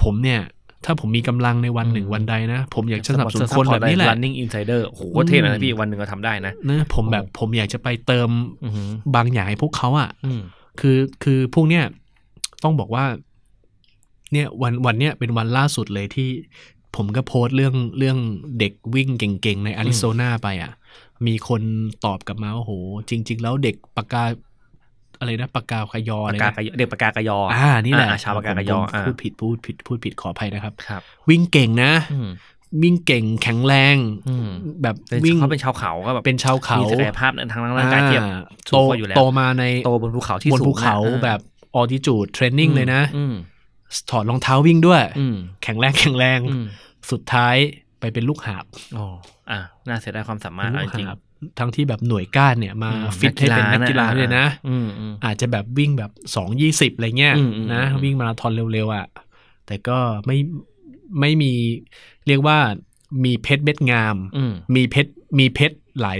[0.01, 0.41] ผมเนี่ย
[0.85, 8.29] ถ้าผมมีกำลังในวันหนึ่งอืมวันใดนะ ผมอยากจะสนับสนุนคนแบบนี้แหละ running insider โอ้โหเท่นะอืมพี่วันหนึ่งก็ทำได้นะนะ ผมแบบผมอยากจะไปเติม
[8.63, 10.41] อืมบางอย่างให้พวกเขาอะ่ะอืม
[10.79, 11.83] คือคือพวกเนี้ย
[12.63, 13.05] ต้องบอกว่า
[14.31, 16.29] เนี่ยวันวันเนี้ยเป็นวันล่าสุดเลยที่
[16.95, 18.17] ผมก็โพสต์เรื่องเรื่อง
[18.59, 20.71] เด็กวิ่งเก่งๆ ในอาริโซนาไปอะ
[21.27, 21.61] มีคน
[22.05, 22.73] ตอบกลับมาว่าโห
[23.09, 24.23] จริง ๆ แล้วเด็กปากกา
[25.19, 32.29] อะไรนะปากกาขยอปาอะไรกกานะกะยอเด็กปากกากะยออะอ่านี่แหละอ่าชาวปากกากะยอผมผมอ่าพูดผิดพูดผิดพูดผิดขออภัยนะครับครับ วิ่งเก่งนะอืม
[32.83, 34.49] วิ่งเก่งแข็งแรงอืม
[34.81, 41.39] แบบเป็นวิ่งเขาเป็นชาวเขาก็แบบเป็นชาวเขามีศักยภาพทางร่างกายเทียบอ่าสูโตงกว่าอยู่แล้วโตมาในโตบนภูเขาที่บนสูงภูเขาอะแบบ
[41.75, 43.35] ออ t ิจูดเทรนนิ่งเลยนะอืม
[44.09, 46.65] ถอดรองเท้าวิ่งด้วยอืมแข็งแรงแข็งแรงอืม
[47.11, 47.55] สุดท้าย
[47.99, 48.65] ไปเป็นลูกหาบ
[48.97, 49.05] อ๋อ
[49.51, 51.17] อะน่าเสียดายความสามารถเป็นเอาลูกจริงหาบ
[51.59, 59.05] ทั้งที่แบบหน่วยก้านเนี่ยๆมาอืฟิตให้เป็นนักกีฬาเลยนะอืมอืมอาจจะแบบวิ่งแบบสองยี่สิบอะไรเงี้ยอืมอืมนะอืมวิ่งมาราธอนเร็วๆอะ
[59.67, 60.37] แต่ก็ไม่
[61.19, 61.53] ไม่มี
[62.27, 62.57] เรียกว่า
[63.25, 66.19] มีเพชรเม็ดงามอืมมีเพชรมีเพชรหลาย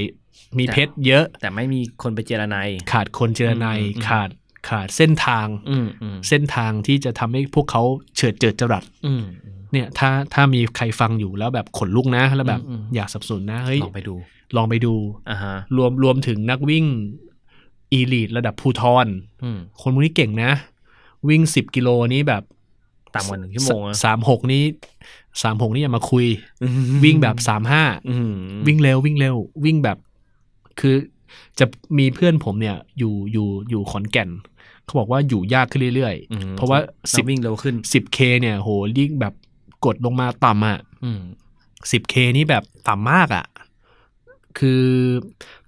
[0.59, 4.29] มีเพชรเยอะ แต่ไม่มีคนไปเจรนายขาดคนเจรนายอืมอืมขาด
[4.67, 7.84] ขาดเส้นทางอืมอืมเส้นทางที่จะทำให้พวกเขา
[8.15, 9.24] เฉิดเจิดจรัสอืม
[9.72, 14.15] เนี่ยถ้าถ้ามีใครฟังอยู่แล้วแบบขนลุกนะ แล้วแบบอืมอืมอยากสับสนนะเฮ้ยลองไปดู
[14.56, 14.93] ลองไปดู
[15.30, 16.86] อ่าฮะรวมรวมถึงนักวิ่ง
[17.91, 19.08] อีลีดระดับภูทร
[19.43, 20.52] อืมคนพวกนี้เก่งนะ
[21.30, 22.43] วิ่งสิบกิโลนี้แบบ
[23.15, 24.63] ต่ำกว่าหนึ่งชั่วโมงอะสามหกนี้
[25.43, 26.26] สามหกนี่อย่ามาคุย
[27.04, 28.34] วิ่งแบบสามห้าอืม
[28.67, 29.98] วิ่งเร็ววิ่งเร็ว วิ่งแบบ
[30.80, 30.95] คือ
[31.60, 31.65] จะ
[31.98, 34.30] มีเพื่อนผมเนี่ยอยู่อยู่อยู่ขอนแก่น
[34.86, 36.80] เขาบอกว่าอยู่ยากขึ้นเรื่อยอืมๆเพราะว่า
[37.15, 39.34] สิสิบบวิ่งเร็วขึ้นสิบเคเนี่ยโหยิ่งแบบ
[39.86, 41.22] กดลงมาต่ำอะอืม
[41.92, 43.46] สิบเคนี่แบบต่ำมากอะ
[44.60, 44.84] คือ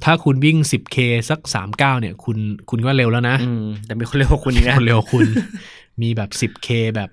[0.04, 0.98] ถ้าคุณวิ่งสิบเค
[1.30, 2.38] สักสามเก้าเนี่ย คุณ
[2.70, 5.26] คุณก็เร็วแล้วนะอืมแต่มีคนเร็วกว่าคุณอีกนะคนเร็วกว่าคุณ
[6.02, 7.10] มีแบบสิบเคแบบ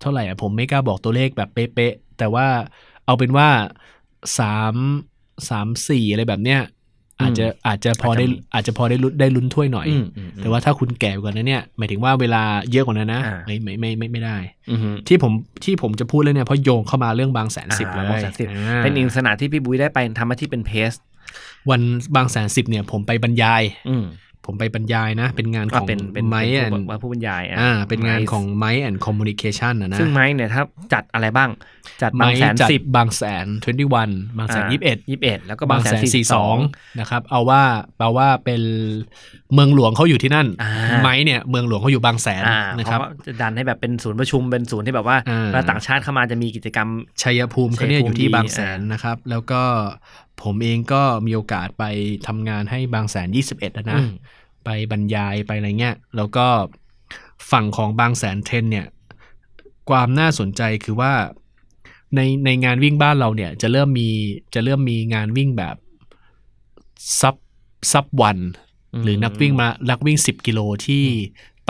[0.00, 2.46] เท่าไหร่อะผมไม่กล้าบอกตัวเลขแบบเป๊ะๆแต่ว่า
[3.06, 3.48] เอาเป็นว่า
[4.38, 4.74] สาม
[5.48, 6.60] สามสี่อะไรแบบเนี้ย
[7.20, 14.36] อาจจะอาจจะพอได้อาจจะพอได้ลุ้นได้ลุ้นถ้วยหน่อยอืมอืมแต่ว่าถ้าคุณแก่กว่านั้นเนี่ยหมายถึงว่าเวลาเยอะกว่านั้นนะอ่าไม่ไม่ไม่ไม่ไม่ได้
[14.70, 15.32] อืมที่ผม
[15.64, 20.92] ที่ผมจะพูดเลยเนี่ยเพราะโยงเข้ามาเรื่องบางแสนสิบเลอ่ายบางแสนสิบอ่าเป็นอินสนามที่พี่บุ้ยได้ไปทำหน้าที่เป็นเพส
[21.70, 21.80] วัน
[22.16, 24.04] บางแสนสิบเนี่ยผมไปบรรยายอืม
[24.46, 31.50] ผมไปบรรยายนะ เป็นงานขก็องเป็นเป็นไม้เป็นแอนผู้ว่าผู้บรรยายะอ่าเป็นงานไมค์ของไม้แอนคอมมูนิเคชันนะนะซึ่งไม้เนี่ยถ้าจัดอะไรบ้าง
[32.02, 36.58] จัดบางแสนจัดสิบบางแสนทเวนตี้วันบางแสนยี่สิบเอ็ดยี่สิบเอ็ดแล้วก็บาบางงแสแสนนสี่สี่สสอองง
[37.00, 37.62] นะครับ เอาว่า
[37.96, 38.62] แปลว่าเป็น
[39.54, 40.70] เมืองหลวงเขาอยู่ที่นั่นอ่า
[41.02, 46.88] ไม้เนี่ยเมืองหลวงเขาอยู่บางแสนอ่านะเพครับราะว่าจะดันให้แบบเป็นศูนย์ประชุมเป็นศูนย์ที่แบบว่าอ่าเวลาต่างชาติเข้ามาจะมีกิจกรรม
[47.22, 49.62] ชัยภูมิเขาเนี่ยชัยภูมิอยู่ที่ดีบางแสนอ่านนะครับ แล้วก็
[50.42, 51.84] ผมเองก็มีโอกาสไป
[52.26, 54.10] ทำงานให้บางแสน21นะนะอืม
[54.64, 56.46] ไปบรรยายไปอะไรเงี้ยแล้วก็
[57.50, 58.86] ฝั่งของบางแสนเทรนเนี่ย
[59.90, 61.12] ความน่าสนใจคือว่า
[62.16, 64.08] ในในงานวิ่งบ้านเราเนี่ย จะเริ่มมี
[64.54, 65.76] จะเริ่มมีงานวิ่งแบบ
[67.20, 67.34] sub
[67.92, 68.38] sub one
[69.04, 71.04] หรือนักวิ่งมานักวิ่ง10กิโลที่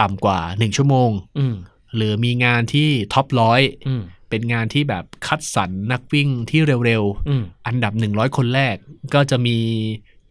[0.01, 1.55] ต่ำกว่า1ชั่วโมงอืม
[1.97, 8.77] หรือมีงานที่ top ร้อยอืมเป็นงานที่แบบคัดสรรนักวิ่งที่เร็วอืมๆอันดับ100คนแรก
[9.15, 9.59] ก็จะมี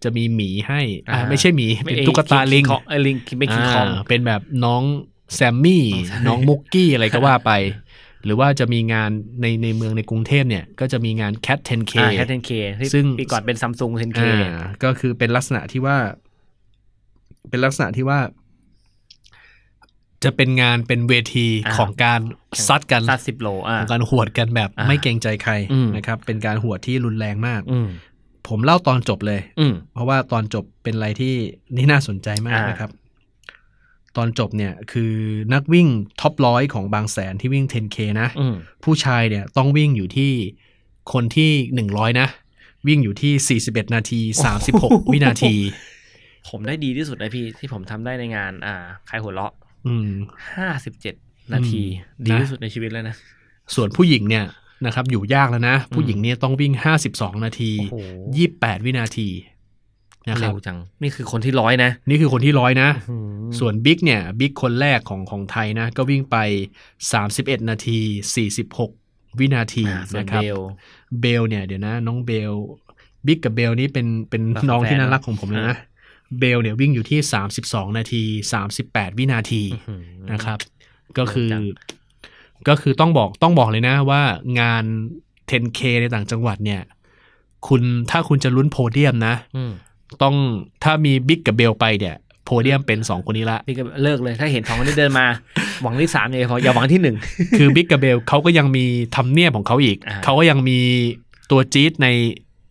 [0.04, 4.84] จะมีหมีให้อ่าอ่าไม่ใช่หมี เป็นไอ้ตุ๊กตาลิงคิของไอ้ลิงเป็นคิงคองอ่าเป็นแบบน้อง
[5.36, 7.52] แซมมี่อ๋อใช่น้องมุกกี้อะไรก็ว่าไป
[8.26, 9.10] หรือว่าจะมีงาน
[9.42, 15.98] ในในเมืองในกรุงเทพเนี่ย ก็จะมีงาน Cat 10K อ่าแค่ 10K ที่ซึ่งปีก่อนเป็นซัมซุง 10K อ่าก็คือเป็นลักษณะที่ว่า
[17.50, 18.20] เป็นลักษณะที่ว่า
[20.24, 22.20] จะเป็นงานเป็นเวทีอ่าของการ
[22.68, 27.88] ซัดกันซัดสิบโลอ่าของการหวดกันแบบอ่าไม่เกรงใจใครอืมนะครับ เป็นการหวดที่รุนแรงมากอืม
[28.48, 31.34] ผมเล่าตอนจบเลยอืมเพราะว่าตอนจบเป็นอะไรที่
[31.76, 32.92] นี่น่าสนใจมากอ่านนะครับ
[34.18, 35.14] ตอนจบเนี่ยคือ
[35.54, 35.88] นักวิ่ง
[36.22, 40.32] ท็อปร้อยของบางแสนที่วิ่ง 10K นะอืมผู้ชายเนี่ยต้องวิ่งอยู่ที่
[41.14, 42.28] คนที่หนึ่งร้อยนะ
[42.88, 44.22] วิ่งอยู่ที่ 41 นาที
[44.66, 45.56] 36 วินาที
[46.50, 48.76] ผมได้ดีที่สุดเลยพี่ ที่ผมทำได้ในงาน อ่า
[49.08, 49.54] ใครหัวเราะ
[49.88, 50.10] อืม
[50.56, 51.16] ห้าสิบเจ็ด
[51.54, 51.84] นาที
[52.20, 53.16] อืมดีนะที่สุดในชีวิตแล้วนะ
[53.76, 54.46] ส่วนผู้หญิงเนี่ย
[54.86, 56.74] นะครับอยู่ยากแล้วนะ ผู้หญิงเนี่ยต้องวิ่ง
[57.10, 58.08] 52 นาทีโอ้โห
[58.46, 59.28] 28 วินาที
[60.30, 66.38] นะครับเร็วจัง นี่คือคนที่ร้อยนะ นี่คือคนที่ร้อยนะอืมส่วนบิ๊กเนี่ยบิ๊กคนแรกของของไทยนะ ก็วิ่งไป
[67.04, 68.00] 31 นาที
[68.68, 70.60] 46 วินาทีอ่าส่วนนะครับเบล
[71.22, 72.54] เบลเนี่ยเดี๋ยวนะ น้องเบล
[73.28, 75.78] บิ๊กกับเบลนี่เป็นเป็นรักน้องที่แฟนน่าเนอะรักของผมเลยอ่านะ
[76.40, 77.20] เบลเนี่ยวิ่งอยู่ที่
[77.60, 78.24] 32 นาที
[78.70, 80.58] 38 วินาทีอื้อหือนะครับ
[81.18, 81.64] ก็คือเร็วจัง
[82.68, 84.22] ก็คือต้องบอกต้องบอกเลยนะว่า
[84.60, 84.84] งาน
[85.50, 86.82] 10K ในต่างจังหวัดเนี่ย
[87.68, 89.72] คุณถ้าคุณจะลุ้นโพเดียมนะอืม
[90.24, 90.36] ต้อง
[90.84, 95.26] ถ้ามีบิ๊กกับเบลไปเนี่ยโพเดียมเป็น 2 คนนี้ละพี่ก็เลิกเลยถ้าเห็นสองคนนี้เดินมา
[95.82, 97.16] หวังที่สามเนี่ยพออย่าหวังที่หนึ่ง
[97.58, 100.80] คือบิ๊กกับเบลเขาก็ยังมีทำเนียบของเขาอีกอ่าเขาก็ยังมี
[101.52, 102.08] ตัวจี๊ดใน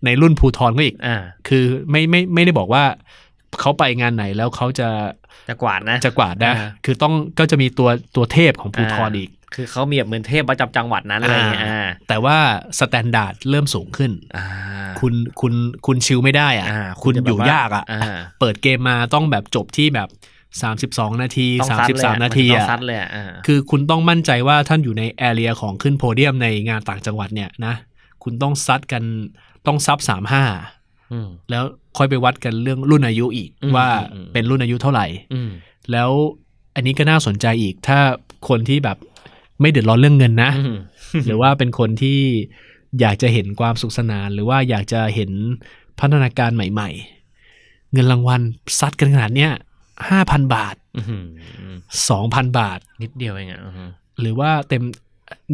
[0.05, 1.17] ในรุ่นภูทรก็อีกอ่า
[1.49, 2.85] คือไม่ไม่ไม่ได้บอกว่า
[3.61, 4.89] เขาไปงานไหนแล้วเขาจะ
[5.49, 12.37] จะกวาดนะ จะกวาดนะอ่าคือต้องก็จะมีตัวตัวเทพของภูธรอีก คือเขามีแบบเหมือนเทพประจำจังหวัดนั้นอะไรอย่างเงี้ยอ่าอ่าแต่ว่า
[12.79, 14.45] standard เริ่มสูงขึ้นอ่า
[15.01, 15.55] คุณคุณ
[15.87, 20.09] คุณ chill ไม่ได้อะอ่าคุณจะอแบบยู่ว่ยากอะอ่าเปิดเกมมาต้องแบบจบที่แบบ
[20.61, 27.75] 32นาทีต้องซัดเลยอะ33นาทีต้ออะงซัดเลยอะอ่าคือคุณต้องมั่นใจว่าท่านอยู่ใน area ของขึ้นโพเดียมในงานต่างจังหวัดเนี่ยนะ
[28.23, 29.03] คุณต้องซัดกัน
[29.67, 29.99] ต้อง sub
[30.55, 31.65] 35อืมแล้ว
[31.99, 35.51] ค่อยไปวัดกันเรื่องรุ่นอายุอีกอืมว่าอืมเป็นรุ่นอายุเท่าไหร่อืม
[35.93, 36.11] แล้ว
[36.75, 37.99] อันนี้ก็น่าสนใจอีกถ้า
[38.49, 38.97] คนที่แบบ
[39.61, 40.77] ไม่เดือดร้อนเรื่องเงินนะอืม
[41.27, 42.19] หรือว่าเป็นคนที่
[43.01, 45.31] อยากจะเห็นความสุขสนาน หรือว่าอยากจะเห็น
[46.01, 46.91] พัฒนาการใหม่
[47.41, 48.41] ๆ เงินรางวัล
[48.79, 49.53] ซัดกันขนาดเนี้ย
[50.09, 51.25] ห้าพันบาทอื้อหือ
[52.11, 53.89] สองพันบาท นิดเดียวเองอะอือหือ
[54.21, 54.83] หรือว่าเต็ม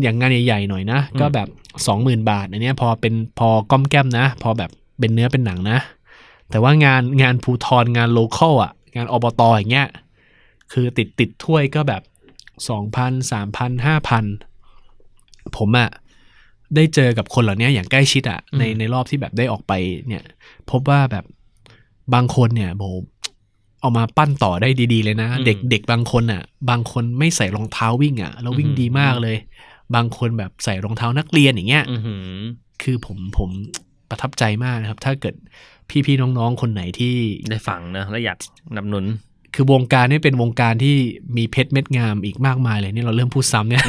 [0.02, 1.48] อย่างงานใหญ่ๆหน่อยนะอืมก็แบบ
[1.86, 5.78] สองหมื่นบาทอันเนี้ยพอเป็นพอก้อมแก้มนะ พอแบบเป็นเนื้อเป็นหนังนะ
[6.50, 9.88] แต่ว่างานงานภูทรงานโลคอลอะ งานอบตอย่างเงี้ย
[10.72, 12.02] คือติดติดถ้วยก็แบบ
[12.68, 14.24] สองพันสามพันห้าพัน
[15.56, 15.90] ผมอะ
[16.76, 19.72] ได้เจอกับคนเหล่านี้อย่างใกล้ชิดอะในในรอบที่แบบได้ออกไป
[20.08, 20.24] เนี่ย
[20.70, 21.24] พบว่าแบบ
[22.14, 22.82] บางคนเนี่ยโบ
[23.80, 29.36] เอามาปั้นต่อได้ดี ๆ เลยนะ เด็กเด็กบางคนอะบางคนไม่ใส่รองเท้าวิ่งอะแล้ววิ่งดีมากเลย
[29.94, 32.26] บางคนแบบใส่รองเท้านักเรียนอย่างเงี้ยอือหือ
[32.82, 33.50] คือผมผม
[34.10, 35.34] ประทับใจมากนะครับ ถ้าเกิด
[36.06, 37.14] พี่ๆน้องๆคนไหนที่
[37.50, 38.38] ได้ฟังเนอะแล้วอยาก
[38.76, 39.04] นำหนุน
[39.54, 40.96] คือวงการนี้เป็นวงการที่
[41.36, 43.82] มีเพชรเม็ดงามอีกมากมายเลยนี่เราเริ่มพูดซ้ำเนี่ย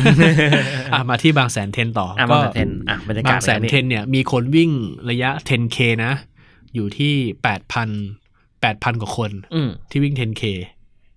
[0.94, 4.72] อะมาที่บางแสนเทนต่ออะก็บางแสนเทนอะบรรยากาศบางแสนเทนเนี่ยมีคนวิ่ง
[5.10, 6.14] ระยะ 10K นะ
[6.74, 7.14] อยู่ที่
[7.84, 10.44] 8,000 8,000 กว่าคนอืมที่วิ่ง 10K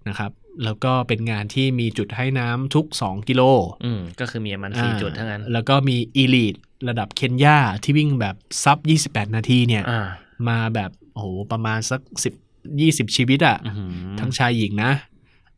[0.09, 0.31] นะครับ
[0.65, 3.43] แล้วก็เป็นงานที่มีจุดให้น้ำทุก 2 กิโล
[3.85, 6.55] อืมก็คือมีประมันสี่อ่าจุดเท่านั้น แล้วก็มีอีลีท
[6.89, 10.09] ระดับเคนยาที่วิ่งแบบซับ 28 นาทีเนี่ยอ่า
[10.49, 12.01] มาแบบโอ้โหประมาณสัก
[12.33, 13.91] 10 20ชีวิตอะอื้อหือ
[14.21, 14.93] ทั้งชายหญิงนะ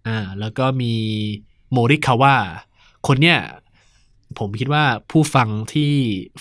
[0.06, 0.94] อ่า แล้วก็มี
[1.72, 2.34] โมริคาวะ
[3.06, 3.38] คนเนี้ย
[4.38, 5.92] ผมคิดว่าผู้ฟังที่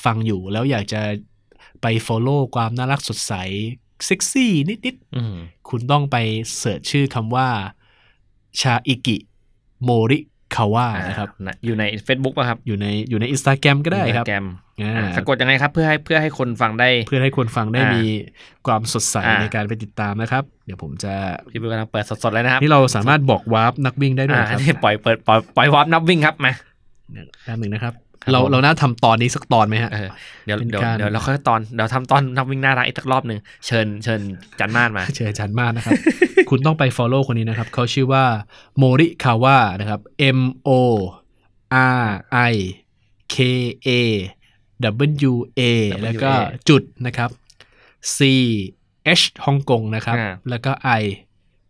[0.04, 1.02] ฟังอยู่แล้วอยากจะ
[1.82, 3.34] ไป follow ความน่ารักสดใส
[4.06, 6.18] เซ็กซี่นิดอืมๆคุณต้องไป
[6.58, 7.50] เสิร์ชชื่อคำว่า
[8.60, 9.18] ชาอิกิ
[9.84, 10.20] โมริ
[10.56, 14.46] คาวะนะครับอ่าอยู่ใน Facebook ป่ะครับอยู่ในอยู่ในอินสตาแกรมก็ได้ครับแกรม
[14.82, 18.08] อ่าสะกดยังไงครับเพื่อให้เพื่อให้คนฟังได้ เพื่อให้คนฟังได้อ่ามีมี
[18.68, 21.14] ความสดใสอ่าในการไปติดตามนะครับ เดี๋ยวผมจะ
[21.52, 26.52] พี่เบิร์ดกำลังเปิดสดๆเลยนะครับนี่เราสามารถบอก warp นักวิ่งได้ด้วยอ่าครับนี่ปล่อยเปิดปล่อยปล่อย warp นักวิ่งครับมา
[27.12, 30.10] เนี่ยแป๊บหนึ่งนะครับครับ เราผมเราน่าทำตอนนี้สักตอนไหมฮะเออ
[30.46, 34.22] เดี๋ยวเป็นเดี๋ยวการเดี๋ยวเราค่อยตอนเดี๋ยวทำตอนนักวิ่งน่ารักอีกสักรอบหนึ่งเชิญเชิญ
[34.60, 35.94] จันมานมา เชิญอาจารย์มากนะครับ
[36.50, 38.26] คุณต้องไป follow คนนี้นะครับเขาชื่อว่า
[38.78, 40.02] โมริคาวะนะครับ
[40.38, 40.72] M O
[42.02, 42.06] R
[42.52, 42.56] I
[43.34, 43.36] K
[43.88, 43.90] A
[45.30, 45.62] W A
[46.04, 46.32] แล้วก็
[46.70, 47.30] จุดนะครับ
[48.18, 48.20] C
[49.20, 51.04] H ฮ่องกงนะครับอ่าแล้วก็ I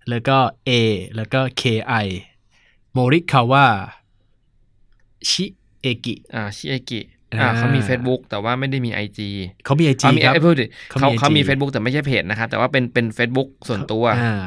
[0.10, 0.38] แล้วก็
[0.69, 0.72] A
[1.15, 1.63] แล้วก็ K
[2.04, 2.08] I
[2.93, 3.65] โมริคาวะ
[5.30, 5.45] ชิ
[5.84, 7.00] เอกิอ่าชิเอกิ
[7.34, 9.20] อ่าอ่าเขามี Facebook แต่ว่าไม่ได้มี IG
[9.65, 14.46] เขามีไอจีเขามีครับเอ้ยพูดดิเขามีเขา IG เขามี Facebook แต่ไม่ใช่เพจนะครับ แต่ว่าเป็นเป็น Facebook ส่วนตัวอ่า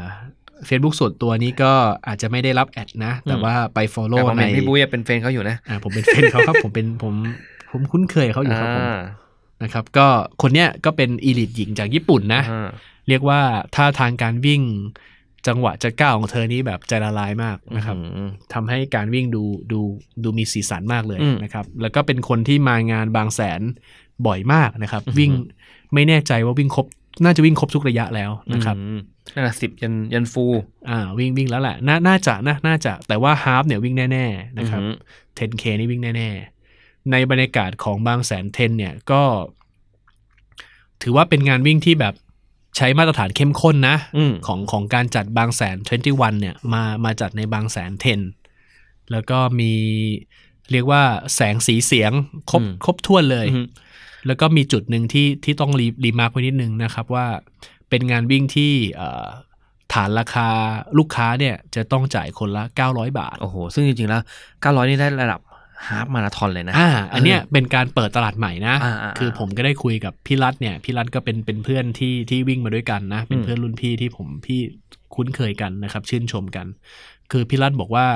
[0.68, 1.72] Facebook ส่วนตัวนี้ก็
[2.06, 7.14] อาจจะไม่ได้รับแอดนะ แต่อืมว่าไปแต่ follow ผมในเห็นพี่บุ้ยเป็นแฟนเขาอยู่นะอ่าผมเป็นเฟนเขาครับผมเป็นผม
[7.70, 9.00] ผมคุ้นเคยเขาอยู่ครับผมอ่า
[9.62, 10.06] นะครับก็
[10.42, 12.68] คนเนี้ยก็เป็นอีลิทหญิงจากญี่ปุ่นนะอ่า
[13.08, 13.40] เรียกว่า
[13.74, 14.62] ท่าทางการวิ่ง
[15.46, 19.80] จังหวะจะก้าวของเธอนี้แบบใจละลายมากนะครับอืมทำให้การวิ่งดูดู
[20.22, 23.60] ดูมีสีสันมากเลยอืมนะครับ แล้วก็เป็นคนที่มางานบางแสน
[24.26, 25.30] บ่อยมากนะครับอือหือวิ่ง
[25.94, 26.86] ไม่แน่ใจว่าวิ่งครบ
[27.24, 29.00] น่าจะวิ่งครบทุกระยะแล้วนะครับอืม
[29.34, 30.44] นั่นแหละสิบยันยันฟู
[30.90, 36.28] อ่าวิ่งวิ่งแล้วแหละน่าน่าจะนะน่าจะแต่ว่าฮาฟเนี่ยวิ่งแน่ ๆ นะครับอือหือ 10K นี่วิ่งแน่
[36.70, 39.22] ๆ ในบรรยากาศของบางแสนเทนเนี่ยก็
[41.02, 42.14] ถือว่าเป็นงานวิ่งที่แบบ
[42.76, 45.76] ใช้มาตรฐานเข้มข้นนะอืมของของการจัดบางแสน
[46.08, 47.92] 21 เนี่ยมามาจัดในบางแสน
[48.50, 49.72] 10 แล้วก็มี
[50.72, 51.02] เรียกว่า
[51.34, 52.12] แสงสีเสียง
[52.50, 53.66] ครบอืมครบถ้วนเลยอืม
[54.26, 57.26] แล้วก็มีจุดหนึ่งที่ที่ต้อง re remark ไว้นิดนึงนะครับว่า
[57.88, 59.26] เป็นงานวิ่งที่เอ่อ
[59.92, 60.48] ฐานราคา
[60.98, 64.22] ลูกค้าเนี่ยจะต้องจ่ายคนละ 900 บาท โอ้โห ซึ่งจริง ๆ แล้ว
[64.60, 65.40] 900 นี่ได้ระดับ
[65.88, 74.60] half marathon เลยนะอ่าอันเนี้ยเป็นการเปิดตลาดใหม่นะอ่าอ่าอ่าคือผมก็ได้คุยกับพี่รัฐเนี่ยพี่รัฐก็เป็นเป็นเพื่อนที่ที่วิ่งมาด้วยกันนะ เป็นอืมเพื่อนรุ่นพี่ที่ผมพี่
[75.14, 76.66] คุ้นเคยกันนะครับ ชื่นชมกัน
[77.30, 78.06] คือพี่รัฐบอกว่า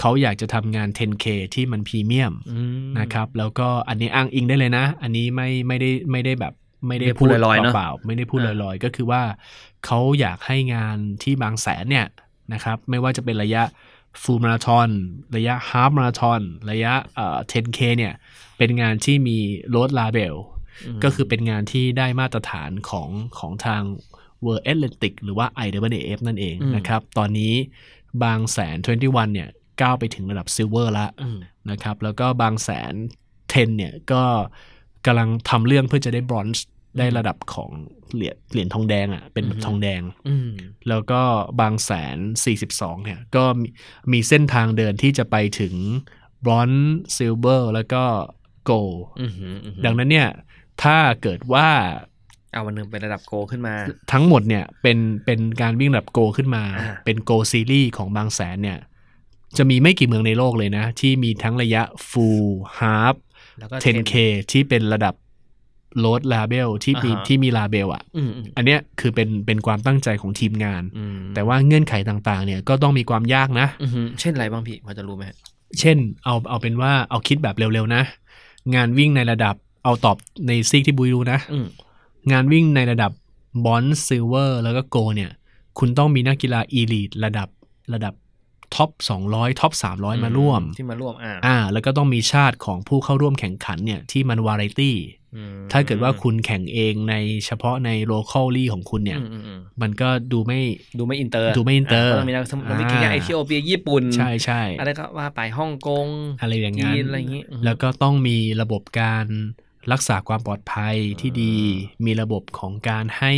[0.00, 6.54] เขาอยากจะทำงาน 10K ที่มันพรีเมียมอืมนะครับ แล้วก็อันนี้อ้างอิงได้เลยนะ อันนี้ไม่ไม่ได้ไม่ได้แบบ
[6.86, 9.22] ไม่ได้ไม่พูดลอยๆเนอะเปล่าๆไม่ได้พูดลอ่าอยๆ ก็คือว่า
[9.86, 12.06] เขาอยากให้งานที่บางแสนเนี่ย
[12.52, 13.62] นะครับ ไม่ว่าจะเป็นระยะ
[14.22, 14.88] ฟูลมาราทอน
[15.36, 18.14] ระยะฮาล์ฟมาราทอนระยะเอ่อ 10K เนี่ย
[18.58, 19.38] เป็นงานที่มี
[19.70, 20.36] โรดลาเบล
[20.96, 23.82] มก็คือเป็นงานที่ได้มาตรฐานของของทาง
[24.44, 27.54] World Athletics หรือว่า IAAF นั่นเองอืมนะครับ ตอนนี้
[28.22, 29.48] บางแสน 21 เนี่ย
[29.80, 31.38] ก้าวไปถึงระดับ silver ละอืม
[31.70, 32.94] นะครับ แล้วก็บางแสน
[33.34, 34.22] 10 เนี่ย ก็
[35.06, 36.66] กำลังทำเรื่องเพื่อจะได้บรอนซ์
[36.98, 37.70] ได้ระดับของ
[38.14, 40.50] เหรียญเหรียญทองแดงอะ่ะเป็นแบบอือฮึทองแดงอืม
[40.88, 41.22] แล้วก็
[41.60, 42.18] บางแสน
[42.56, 43.68] 42เนี่ย ก็มี
[44.12, 45.74] มีเส้นทางเดินที่จะไปถึง
[46.44, 48.04] bronze silver แล้วก็
[48.64, 50.28] โกลอืมอืมอืมดังนั้นเนี่ย
[50.82, 51.68] ถ้าเกิดว่า
[52.52, 53.74] เอาวันหนึ่งเป็นระดับโกขึ้นมา
[54.12, 58.78] ทั้งหมดเนี่ยเป็นเป็นการวิ่งระดับโกขึ้นมาอ่าเป็นโกซีรีส์ของบางแสนเนี่ย
[59.56, 63.14] จะมีไม่กี่เมืองในโลกเลยนะ ที่มีทั้งระยะ full half
[63.58, 64.14] แล้วก็ 10k
[64.52, 65.14] ที่เป็นระดับ
[66.02, 75.36] load label ที่มีอ่าฮะที่มี label อะอืมอืมอันเนี้ยคือเป็นเป็นความตั้งใจของทีมงานอืมแต่ว่าเงื่อนไขต่างๆ เนี่ยก็ต้องมีความยากนะอืมเช่นอะไรบ้างพี่พอจะรู้ไหมฮะ
[75.80, 78.02] เช่นเอาเอาเป็นว่าเอาคิดแบบเร็วๆนะ
[78.74, 80.16] งานวิ่งในระดับเอาตอบ
[80.48, 81.66] ในซีกที่บุ้ยรู้นะอืม
[82.32, 83.10] งานวิ่งในระดับ
[83.64, 85.30] bronze silver แล้วก็ gold เนี่ย
[85.78, 87.48] คุณต้องมีนักกีฬา elite ระดับ
[87.94, 88.14] ระดับ
[88.74, 88.90] top
[89.26, 95.23] 200 top 300 มาร่วม ที่มาร่วมอ่าอ่า แล้วก็ต้องมีชาติของผู้เข้าร่วมแข่งขันเนี่ยที่มันวาไรตี้อืม
[95.72, 97.14] ถ้าเกิดว่าคุณแข่งเองใน
[97.46, 100.60] เฉพาะใน local ลี่ของคุณเนี่ยอืมอืมอืมมันก็ดูไม่
[100.98, 106.06] ดูไม่อินเตอร์ ดูไม่ อะต้องมีนักสมมันมีอ่ากินอย่างเอธิโอเปียญี่ปุ่น ใช่ใช่อะไรก็ว่าไปฮ่องกง
[106.40, 109.26] อะไรอย่างนั้นจีนอะไรอย่างงี้อืมแล้วก็ต้องมีระบบการ
[109.92, 111.56] รักษาความปลอดภัยที่ดี
[112.04, 113.32] มีระบบของการให้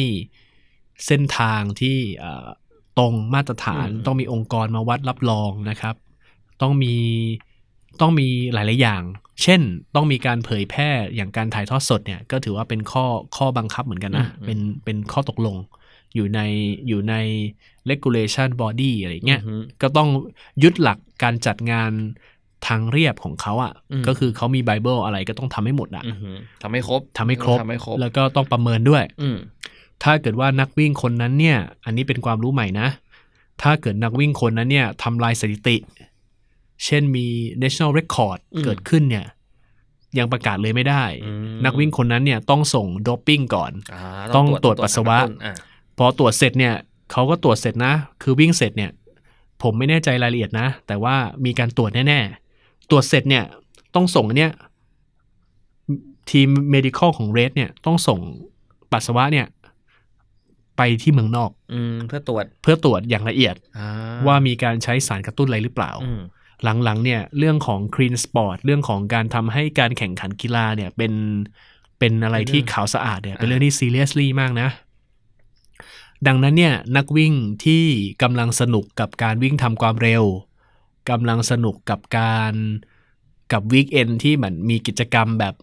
[1.07, 2.49] เส้นทางที่เอ่อ
[2.99, 5.95] ตรงมาตรฐาน ต้องมีองค์กรมาวัดรับรองนะครับ
[6.63, 6.97] ต้องมี
[8.01, 9.03] ต้องมีหลาย ๆ อย่าง
[9.43, 9.61] เช่น
[9.95, 13.05] ต้องมีการเผยแพร่อย่างการถ่ายทอดสดเนี่ย ก็ถือว่าเป็นข้อ
[13.37, 15.57] ข้อบังคับเหมือนกันนะ เป็นเป็นข้อตกลง
[16.15, 16.41] อยู่ใน
[16.89, 17.15] อยู่ใน
[17.91, 20.09] regulation body อะไรเงี้ยอืมก็ต้อง
[20.63, 21.93] ยึดหลักการจัดงาน
[22.67, 29.37] ทางเรียบของเขาอะ่ะอืมก็คือเขามีไบเบิลอะไรก็ต้องทำให้หมดอะ่ะอืมทำให้ครบทำให้ครบทำให้ครบ แล้วก็ต้องประเมินด้วยอืม
[30.03, 32.89] ถ้าเกิดว่านักวิ่งคนนั้นเนี่ย อันนี้เป็นความรู้ใหม่นะ
[33.63, 35.77] ถ้าเกิดนักวิ่งคนนั้นเนี่ยทำลายสถิติ
[36.85, 37.27] เช่นมี
[37.63, 39.27] national record อืมเกิดขึ้นเนี่ย
[40.19, 44.03] ยังประกาศเลยไม่ได้อืมนักวิ่งคนนั้นเนี่ยต้องส่งโดปปิ้งก่อนา
[44.37, 45.55] ต้องตรวจปัสสาวะกรตุ้นอ่า
[45.99, 46.75] พอตรวจเสร็จเนี่ย
[47.13, 48.91] เขาก็ตรวจเสร็จนะ คือวิ่งเสร็จเนี่ย
[49.63, 53.45] ผมไม่แน่ใจรายละเอียดนะ แต่ว่ามีการตรวจแน่ๆ ตรวจเสร็จเนี่ย
[53.95, 54.53] ต้องส่งอันเนี่ย
[56.31, 58.21] ทีม medical ของเรดเนี่ยต้องส่ง
[58.93, 59.47] ปัสสาวะเนี่ย
[60.77, 63.87] ไปที่เมืองนอกอืมเพื่อตรวจเพื่อตรวจอย่างละเอียดอ่
[64.27, 66.21] ว่ามีการใช้สารกระตุ้นอะไรหรือเปล่าอืม
[66.63, 71.13] หลังๆเนี่ยเรื่องของ clean sport เรื่องของการทำให้การแข่งขันกีฬาเนี่ยเป็น
[71.99, 74.69] เป็นอะไรที่ขาวสะอาดเนี่ยเป็นเรื่องที่ seriously มากนะ
[76.27, 77.35] ดังนั้นเนี่ยนักวิ่ง
[77.65, 77.85] ที่
[78.23, 80.25] กำลังสนุกกับการวิ่งทำความเร็ว
[81.11, 82.55] กำลังสนุกกับการ
[83.53, 85.55] กับวีคเอนที่เหมือนมีกิจกรรมแบบ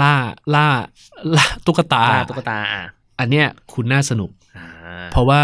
[0.00, 0.14] ล่า
[0.54, 0.68] ล่า
[1.36, 2.84] ล่าตุ๊กตาตาตุ๊กตาอะ
[3.18, 4.68] อันเนี้ยคุณน่าสนุกอ่า
[5.12, 5.42] เพราะว่า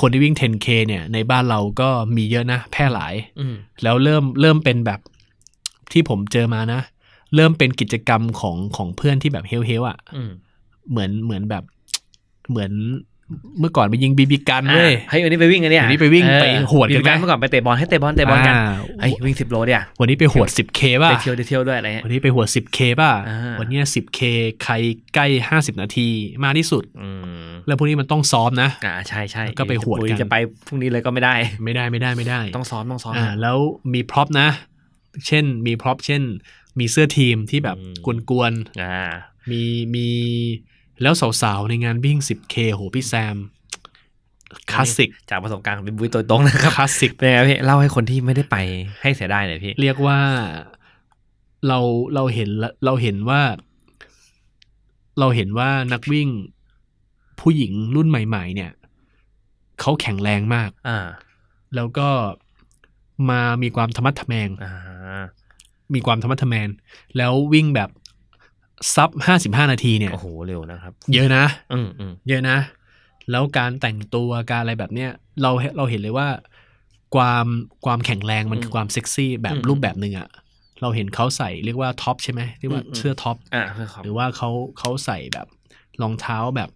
[0.00, 5.00] คนที่วิ่ง 10K เนี่ย ในบ้านเราก็มีเยอะนะ แพร่หลายอืมแล้วเริ่มเริ่มเป็นแบบ
[5.92, 6.80] ที่ผมเจอมานะ
[7.34, 10.30] เริ่มเป็นกิจกรรมของของเพื่อนที่แบบเฮลเฮลอะอืม
[10.90, 11.64] เหมือนเหมือนแบบ
[12.50, 12.72] เหมือน
[13.60, 18.64] เมื่อก่อนไปยิงบีบีกันเว้ยอะเฮ้ยวันนี้ไปวิ่งกันเนี่ยวันนี้ไปวิ่งเออไปหวดกันไหมบีบีเมื่อก่อนไปเตะบอลให้เตะบอลเตะบอลกันอ่า
[19.00, 24.20] เฮ้ยวิ่งสิบโลเดียววันนี้ไปหวด 10K ป่ะได้เที่ยวได้เที่ยวด้วยอะไรเงี้ยวันนี้ไปหวด 10K ป่ะอ่าวันเนี้ย 10K
[24.62, 24.74] ใคร
[25.14, 25.26] ใกล้
[25.60, 26.08] 50นาที
[26.44, 27.08] มากที่สุดอื
[27.44, 33.58] มแล้วพวกนี้มันต้องซ้อมนะอ่าใช่ใช่ก็ไปหวดกันจะไปพรุ่งนี้เลยก็ไม่ได้ ไม่ได้ไม่ได้ไม่ได้ ต้องซ้อมต้องซ้อมอ่าแล้ว
[33.94, 34.48] มี prop นะ
[35.26, 36.22] เช่นมี prop เช่น
[36.78, 38.52] มีเสื้อทีมที่แบบอืมกวน
[38.82, 39.62] อ่าๆมี
[39.94, 40.08] มี
[41.02, 43.36] แล้วสาวๆ ในงานวิ่ง 10K โหพี่แซม
[44.70, 48.56] คลาสสิกจากประสบการณ์ของพี่บุ้ยตัวตรงนะครับคลาสสิกเป็นไงพี่เล่าให้คนที่ไม่ได้ไป
[49.02, 50.20] ให้เสียได้หน่อยพี่ เรียกว่า
[51.68, 51.78] เรา
[52.14, 53.40] เราเห็นละเราเห็นว่า
[55.20, 56.28] เราเห็นว่านักวิ่ง
[57.40, 58.70] ผู้หญิงรุ่นใหม่ ๆ เนี่ย
[59.80, 60.98] เขาแข็งแรงมาก อ่า
[61.74, 62.08] แล้วก็
[63.30, 64.72] มามีความธรรมัดทะแมงอ่า
[65.94, 66.68] มีความธรรมัดทะแมง
[67.16, 67.90] แล้ววิ่งแบบ
[68.94, 72.58] ซับห้าสิบห้านาทีเนี่ยโอ้โหเร็วนะครับ เยอะนะอืมอืมเยอะนะ
[73.30, 75.10] แล้วการแต่งตัวการอะไรแบบเนี้ย
[75.42, 76.28] เราเราเห็นเลยว่า
[77.14, 77.46] ความ
[77.84, 80.28] ความแข็งแรงมันคือความเซ็กซี่แบบรูปแบบหนึ่งอะ
[80.82, 85.46] เราเห็นเขาใส่เรียกว่าท็อปใช่ไหมเรียกว่าเสื้อท็อปอ่าเพื่อขอบหรือว่าเขาเขาใส่แบบ
[86.02, 86.70] รองเท้าแบบ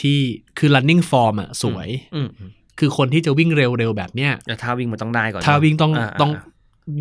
[0.00, 0.18] ที่
[0.58, 6.32] คือ running form อะสวยอืมอืมคือคนที่จะวิ่งเร็วๆแบบเนี้ยแล้วถ้าวิ่งมันต้องได้ก่อนถ้าวิ่งต้องาต้อง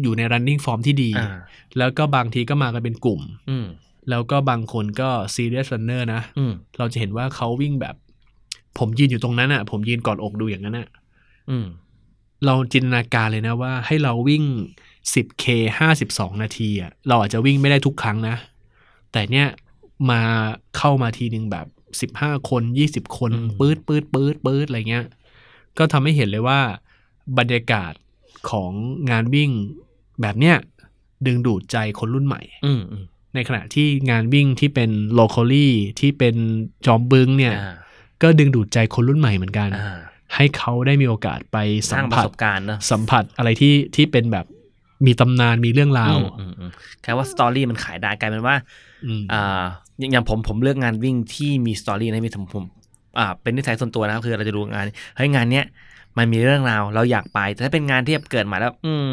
[0.02, 1.36] อยู่ใน running form ที่ดีอ่า
[1.78, 3.66] แล้วก็บางทีก็มากันเป็นกลุ่มอืม
[4.10, 7.96] แล้วก็บางคนก็ serious runner นะอืมเราจะเห็นว่าเขาวิ่งแบบ
[8.80, 10.88] ผมยืนอยู่ตรงนั้นอะผมยืนกอดอกดูอย่างนั้นอะ
[11.50, 11.66] อืม
[12.46, 14.44] เราจินตนาการเลยนะว่า ให้เราวิ่ง
[15.14, 15.46] 10K
[15.90, 18.36] 52 นาทีอะเราอาจจะวิ่งไม่ได้ทุกครั้งนะ
[19.12, 19.48] แต่เนี่ย
[20.12, 20.22] มา
[20.78, 21.68] เข้ามาทีหนึ่งแบบ
[22.20, 25.06] 15คน20คนอืมปื๊ดปื๊ดปื๊ดปื๊ดอะไรเงี้ย
[25.78, 26.60] ก็ทำให้เห็นเลยว่า
[27.38, 27.94] บรรยากาศ
[28.50, 28.72] ของ
[29.10, 29.50] งานวิ่ง
[30.22, 30.56] แบบเนี้ย
[31.26, 33.06] ดึงดูดใจคนรุ่นใหม่ อืมอืม
[33.36, 35.70] ในขณะที่งานวิ่งที่เป็น locally
[36.00, 36.36] ที่เป็น
[36.86, 37.76] จอมบึงเนี่ยอ่า
[38.22, 40.00] ก็ดึงดูดใจคนรุ่นใหม่เหมือนกันอ่า
[40.36, 41.58] ให้เขาได้มีโอกาสไป
[41.90, 44.46] สสัร้างมประผัสสบการณ์เนอะสัมผัสอะไรที่ที่เป็นแบบ
[45.06, 46.72] มีตำนานมีเรื่องราวอืมอืมอืม
[47.02, 48.56] แค่ว่าสตอรี่มันขายได้กลายเป็นว่า
[49.06, 49.64] อืมอ่า
[50.00, 52.66] อย่างอย่างผมผมเลือกงานวิ่งที่มีสตอรี่นะมีผมผม
[53.20, 55.66] อ่าเป็นนิสัยส่วนตัวนะครับ คือเราจะดูงานเฮ้ยงานเนี้ย
[56.18, 59.08] มันมีเรื่องราวเราอยากไป แต่ถ้าเป็นงานที่เกิดมาแล้ว อืม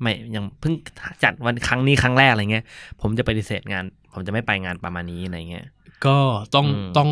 [0.00, 0.74] ไม่ยังเพิ่ง
[1.22, 2.64] จัดวันครั้งนี้ครั้งแรกอะไรเงี้ย
[3.00, 5.66] ผมจะปฏิเสธงาน ผมจะไม่ไปงานประมาณนี้อะไรเงี้ย
[6.06, 6.18] ก็
[6.54, 7.10] ต้องอืมต้อง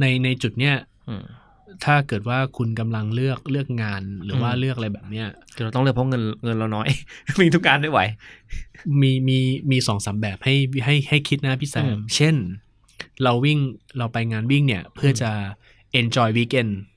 [0.00, 0.74] ในในจุดเนี้ย
[1.08, 1.24] อืม
[1.84, 6.88] ถ้าเกิดว่าคุณกำลังเลือกเลือกงานหรือว่าอืมเลือกอะไรแบบเนี้ยคือเราต้องเลือกเพราะเงินเงินเราน้อย
[7.40, 8.00] มีทุกการไม่ไหว
[9.00, 9.38] มีมี
[9.70, 12.34] มีสองสามแบบให้ให้ให้คิดนะพี่แซอืมมเช่น
[13.22, 13.58] เราวิ่ง
[13.98, 15.30] เราไปงานวิ่งเนี่ย เพื่อจะ
[16.00, 16.93] enjoy weekend อืม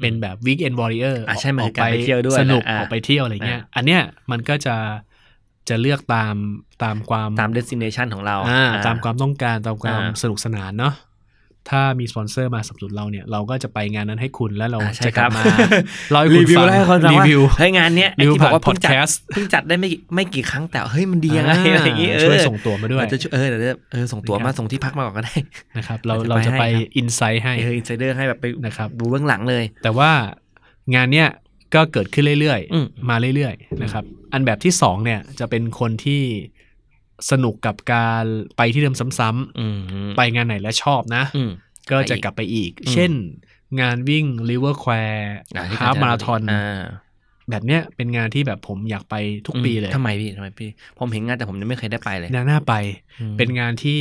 [0.00, 4.76] เป็นแบบ weekend warrior อะใช่มันอคืออกการไปเที่ยวด้วยสนุกนะอะออกไปเที่ยวอะไรเงี้ยอะอันเนี้ยมันก็จะ
[5.68, 6.34] จะเลือกตาม
[6.84, 10.94] ตามความตาม destination ของเราอ่าอ่ตามความต้องการตามความอ่าสนุกสนานเนาะ
[11.68, 15.42] ถ้ามีสปอนเซอร์มาสนับสนุนเราเนี่ยเราก็จะไปงานนั้นให้คุณแล้วเราอ่าใช่จะกลับครับมา
[16.10, 25.34] เล่าให้คุรีณวิวฟังแล้วให้คนฟังรีว่าวิวเฮ้ยงานเนี้ยไอ้รีวิวที่บอกว่าผ่านเพิ่งจัด podcast เพิ่งจัดได้ไม่กี่ไม่กี่ครั้งแต่เฮ้ยมันดียังไงอะไรอย่างงี้เออช่วยส่งตัวมาด้วยเดี๋ยวจะช่วยเออเดี๋ยวจะเออส่งตั๋วนะครับมาส่งที่พักมาก่อนก็ได้
[25.76, 30.10] นะครับเราเราเราจะจะไปไปให้ครับอินไซต์ให้เอออินไซเดอร์ให้แบบไปนะครับดูเบื้องหลังเลย แต่ว่า
[30.94, 31.28] งานเนี้ย
[31.74, 36.22] ก็เกิดขึ้นเรื่อยอืมๆมาเรื่อยๆนะครับอันแบบที่สองเนี่ยจะเป็นคนที่
[37.30, 38.24] สนุกกับการ
[38.56, 39.66] ไปที่เดิมซ้ำอื
[40.08, 41.50] มๆไปงานไหนแล้วชอบนะอืม
[41.90, 43.12] ก็จะกลับไปอีกอืมเช่น
[43.80, 45.24] งานวิ่ง River Square
[45.56, 46.80] อ่ที่ฮา f มาราธอนอ่า
[47.50, 49.14] แบบเนี้ยเป็นงานที่แบบผมอยากไป
[49.46, 52.74] ทุกปีเลยทำไมพี่ทำไมพี่ ผมเห็นงานแต่ผมยังไม่เคยได้ไปเลยน่าน่าไป
[53.20, 54.00] อืมเป็นงานที่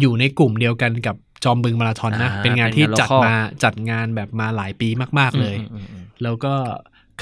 [0.00, 4.88] อยู่ในกลุ่มเดียวกันกับจอมบึงมาราธอนนะอ่าเป็นงานที่เป็นงานจัด local มาจัดงานแบบมาหลายปี
[5.18, 6.54] มาก ๆเลยอืมอืมแล้วก็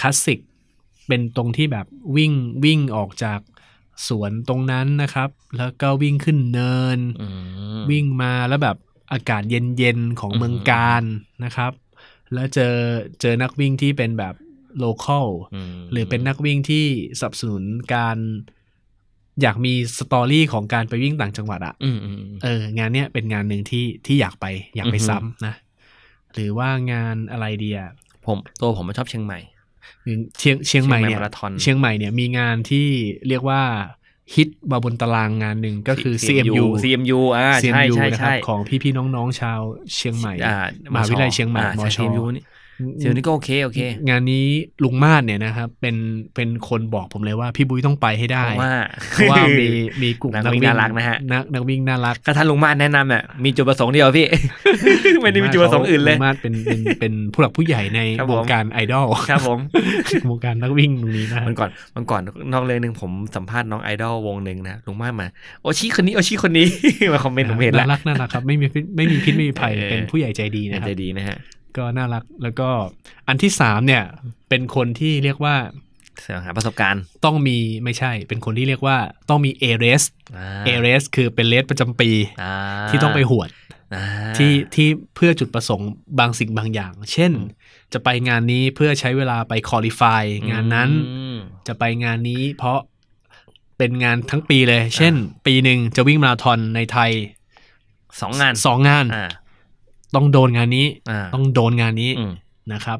[0.00, 0.40] คลาสสิก
[1.08, 2.32] เป็นตรงที่แบบวิ่ง
[2.64, 3.40] วิ่งออกจาก
[4.08, 7.26] สวนตรงนั้นนะครับ แล้วก็วิ่งขึ้นเนินอื
[7.78, 8.76] มวิ่งมาแล้วแบบ
[9.12, 11.02] อากาศเย็นๆ ของอืมเมืองการ
[11.44, 11.72] นะครับ
[12.34, 12.74] แล้วเจอ
[13.20, 14.34] เจอนักวิ่งที่เป็นแบบ
[14.78, 15.56] local อืม
[15.92, 16.86] หรือเป็นนักวิ่งที่
[17.18, 18.16] สนับสนุนการ
[19.42, 24.46] อยากมีสตอรี่ของการไปวิ่งต่างจังหวัดอะอืมอืมอืมเออ งานเนี้ยเป็นงานหนึ่งที่ที่อยากไป
[24.76, 25.54] อยากไปอือฮึซ้ำนะ
[26.34, 27.80] หรือว่างานอะไรเดีย
[28.26, 29.38] ผมตัวผมมันชอบเชียงใหม่
[30.38, 32.86] เชียงเชียงใหม่เนี่ยเชียงใหม่มาราธอนเชียงใหม่เนี่ยมีงานที่
[33.28, 33.62] เรียกว่า
[34.34, 39.60] ฮิตมาบนตารางงานหนึ่งก็คือ CMU CMU อ่าใช่ CMU ใช่นะครับใช่ของพี่ๆน้องๆชาว
[39.94, 40.58] เชียงใหม่อ่า
[40.92, 44.46] มหาวิทยาลัยเชียงใหม่อ่ามชใช่ CMU นี่ CMU นี่ก็โอเคโอเค งานนี้
[44.84, 45.96] ลุงมาศเนี่ยนะครับ เป็น
[46.34, 48.72] เป็นคนบอกผมเลยว่าพี่บุ้ยต้องไปให้ได้เพราะว่า
[49.12, 49.66] เพราะว่ามี
[50.02, 54.26] มีกลุ่มนักวิ่งน่ารักนะฮะนักนักวิ่งน่ารักก็ท่านลุงมาศแนะนำอะมีจุดประสงค์เดียวพี่
[55.22, 59.58] ไม่ได้มีจุดประสงค์อื่นเลยลุงมาศเป็นเป็นเป็นผู้หลักผู้ใหญ่ในครับวผมงการไอดอลครับผม
[60.30, 62.22] วงการนักวิ่งตรงนี้นะครัมับนก่อนมันก่อน
[62.52, 65.26] นอกเลยหนึ่งผมสัมภาษณ์น้องไอดอลวงหนึ่งนะลุงมาศมา
[65.62, 66.66] โอชิคนนี้โอชิคนนี้
[67.12, 71.36] มาคอมเมนต์ผมเห็นแล้วน่ารักน่ารักครับไม่มีพิษไม่มีพิษไม่มีภัยเออเป็นผู้ใหญ่ใจดีนะครัใจบดีนะฮะ
[71.76, 72.68] ก็น่ารักแล้วก็
[73.28, 74.04] อันที่สามเนี่ย
[74.48, 75.56] เป็นคนที่เรียกว่า
[76.22, 78.98] แสวงหาประสบการณ์ต้องมีไม่ใช่ เป็นคนที่เรียกว่า
[79.30, 80.02] ต้องมีเอเรส
[80.36, 82.10] อ่าเอเรสคือเป็นเลสประจำปี
[82.42, 82.54] อ่า
[82.90, 83.50] ที่ต้องไปหวด
[83.94, 84.04] อ่า
[84.36, 87.32] ที่ที่เพื่อจุดประสงค์บางสิ่งบางอย่าง เช่น
[87.92, 92.78] จะไปงานนี้เพื่อใช้เวลาไปคอลี่ฟายงานนั้นอืมจะไปงานนี้เพราะ
[93.78, 95.14] เป็นงานทั้งปีเลย เช่น
[95.46, 97.10] ปีหนึ่งจะวิ่งมาราธอนในไทย
[98.20, 99.30] สองงานสองงานอ่า
[100.14, 102.32] ต้องโดนงานนี้อ่าต้องโดนงานนี้อืม
[102.72, 102.98] นะครับ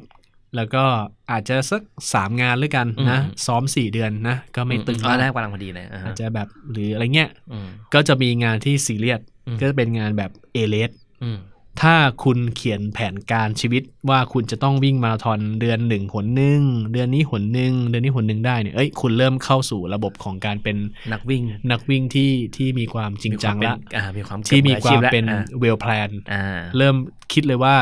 [0.55, 0.83] แล้วก็
[1.31, 1.81] อาจจะสัก
[2.13, 10.91] สามงานด้วยกันนะอืมซ้อมสี่เดือนนะ ก็ไม่ตึงอ๋อมากได้กำลังพอดีเลยอ่าอาจจะแบบหรืออะไรเงี้ยอืมก็จะมีงานที่ซีเรียสอืมก็จะเป็นงานแบบเอเลส
[11.23, 11.37] อืม
[11.81, 16.61] ถ้าคุณเขียนแผนการชีวิตว่าคุณจะต้องวิ่งมาราธอนเดือนหนึ่งหนหนึ่ง
[16.93, 20.77] เดือนนี้หนหนึ่งเดือนนี้หนหนึ่งได้เนี่ยเอ้ยคุณเริ่มเข้าสู่ระบบของการเป็น
[21.11, 21.41] นักวิ่ง
[21.71, 26.43] นักวิ่งที่ที่มีความจริงจังมีละวามเป็นอ่ามีความที่มีความกือบออชีพเป็นแล้อ่าเวลแพลนอ่า
[26.77, 26.95] เริ่ม
[27.33, 27.75] คิดเลยว่า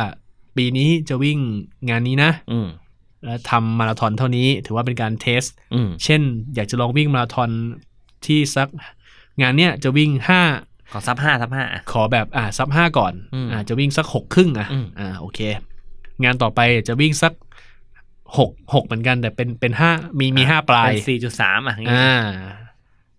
[0.57, 1.39] ปีนี้จะวิ่ง
[1.89, 2.67] งานนี้นะอืม
[3.25, 6.21] แล้วทำมาราธอนเท่านี้ ถือว่าเป็นการเทสอืมเช่น
[6.55, 7.49] อยากจะลองวิ่งมาราธอน
[8.25, 8.67] ที่สัก
[9.41, 10.41] งานเนี้ยจะวิ่งห้า
[10.91, 15.39] ขอซับห้าซับห้าอะขอแบบอ่าซับห้าก่อนอืมอ่าจะวิ่งสักหกครึ่งอะอืมอ่าโอเค
[16.23, 17.33] งานต่อไปจะวิ่งสัก
[18.37, 22.21] หกหกเหมือนกัน แต่เป็นเป็นห้ามีมีห้าปลายสี่จุดสามอะอย่างงี้อ่า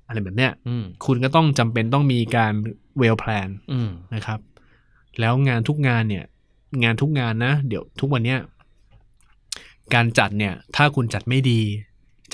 [0.07, 2.53] อะไรแบบเนี้ยอืมคุณก็ต้องจำเป็นต้องมีการ
[2.99, 4.41] เวลแพลนอืมนะครับ
[5.21, 6.25] แล้วงานทุกงานเนี่ย
[6.83, 8.39] งานทุกงานนะ เดี๋ยวทุกวันเนี้ย
[9.95, 11.61] การจัดเนี่ย ถ้าคุณจัดไม่ดี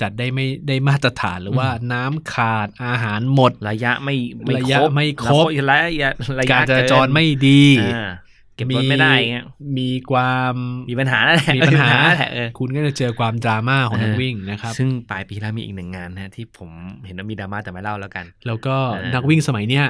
[0.01, 7.63] จัดได้ไม่ได้มาตรฐานหรือว่าน้ำขาดอาหารหมดระยะไม่ไม่ระยะครบไม่ครบระยะระยะการจราจรเกินไม่ดี
[7.95, 8.11] อ่า
[8.55, 9.45] เก็บรถไม่ได้เงี้ย
[9.77, 10.53] มีความ
[10.89, 16.69] มีปัญหาแหละมีปัญหาแหละเออคุณก็จะเจอความดราม่าของนักเออวิ่งนะครับ ซึ่งปลายปีแล้วมีอีกหนึ่งงานนะที่ผม
[17.05, 19.85] เห็นว่ามีดราม่าแต่ไม่เล่าแล้วกัน แล้วก็เออนักวิ่งสมัยเนี้ย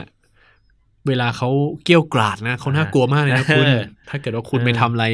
[1.08, 1.50] เวลาเขา
[1.84, 5.06] เกรี้ยวกราดนะเขาน่ากลัวมากเลยนะคุณเออถ้าเกิดว่าคุณเออไปทำอะไร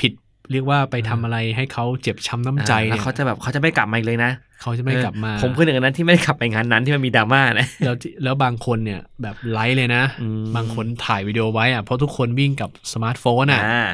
[0.00, 0.12] ผิด
[0.52, 13.86] เรียกว่าไปทำอะไรให้เขาเจ็บช้ำน้ำใจอ่าแล้วเนี่ยเขาจะแบบเขาจะไม่กลับมาอีกเลยนะเขาจะไม่กลับมาเออผมคือหนึ่งในนั้นที่ไม่ได้กลับไปงานนั้นที่มันมีดราม่านะแล้วที่แล้วบางคนเนี่ยแบบไลฟ์เลยนะอืมบางคนถ่ายวิดีโอไว้อะเพราะทุกคนวิ่งกับสมาร์ทโฟนอะอ่า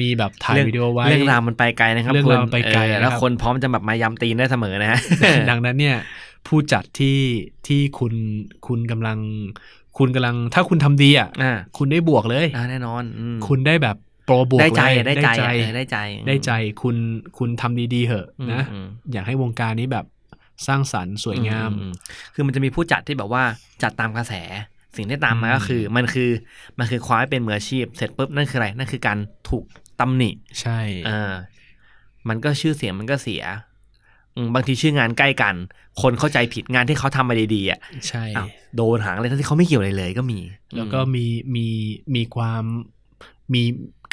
[0.00, 4.98] มีแบบถ่ายเรื่องวิดีโอไว้เรื่องราวมันไปไกลนะครับเรื่องราวคุณไปไกลเออนะครับแล้วคนพร้อมจะแบบมายำตีนได้เสมอนะฮะ
[5.50, 5.96] ดังนั้นเนี่ย
[6.46, 7.18] ผู้จัดที่
[7.66, 8.14] ที่คุณ
[8.66, 9.18] คุณกำลัง
[9.98, 15.98] คุณกำลังถ้าคุณทำดีอะอ่าคุณได้บวกเลยอ่าแน่นอนอืมคุณได้แบบ โปรบวกได้ใจเลยอะได้ใจใจอะเออได้ใจ
[16.28, 16.50] ได้ใจ
[16.82, 16.96] คุณ
[17.38, 20.06] คุณทำดีๆเหอะอืมนะอืมอยากให้วงการนี้แบบ
[20.66, 21.88] สร้างสรรค์สวยงามอือื
[22.34, 23.44] คือมันจะมีผู้จัดที่แบบว่า
[23.82, 24.34] จัดตามกระแส
[24.96, 26.30] สิ่งที่ตามมาอืมก็คือ มันคือ
[26.78, 29.18] มันคือความให้เป็นมืออาชีพ เสร็จปุ๊บนั่นคืออะไร นั่นคือการ
[29.48, 29.64] ถูก
[30.00, 31.32] ตำหนิ ใช่เออ
[32.28, 33.42] มันก็ชื่อเสียงมันก็เสีย
[34.36, 35.54] อืมบางทีชื่องานใกล้กัน
[36.02, 40.40] คนเข้าใจผิดงานที่เขาทำมาดีๆอะ ใช่อ้าวโดนหางอะไรทั้งที่เขาไม่เกี่ยวอะไรเลยก็มี
[40.76, 41.24] แล้วก็มี
[41.56, 41.66] มี
[42.14, 42.64] มีความ
[43.54, 43.62] มี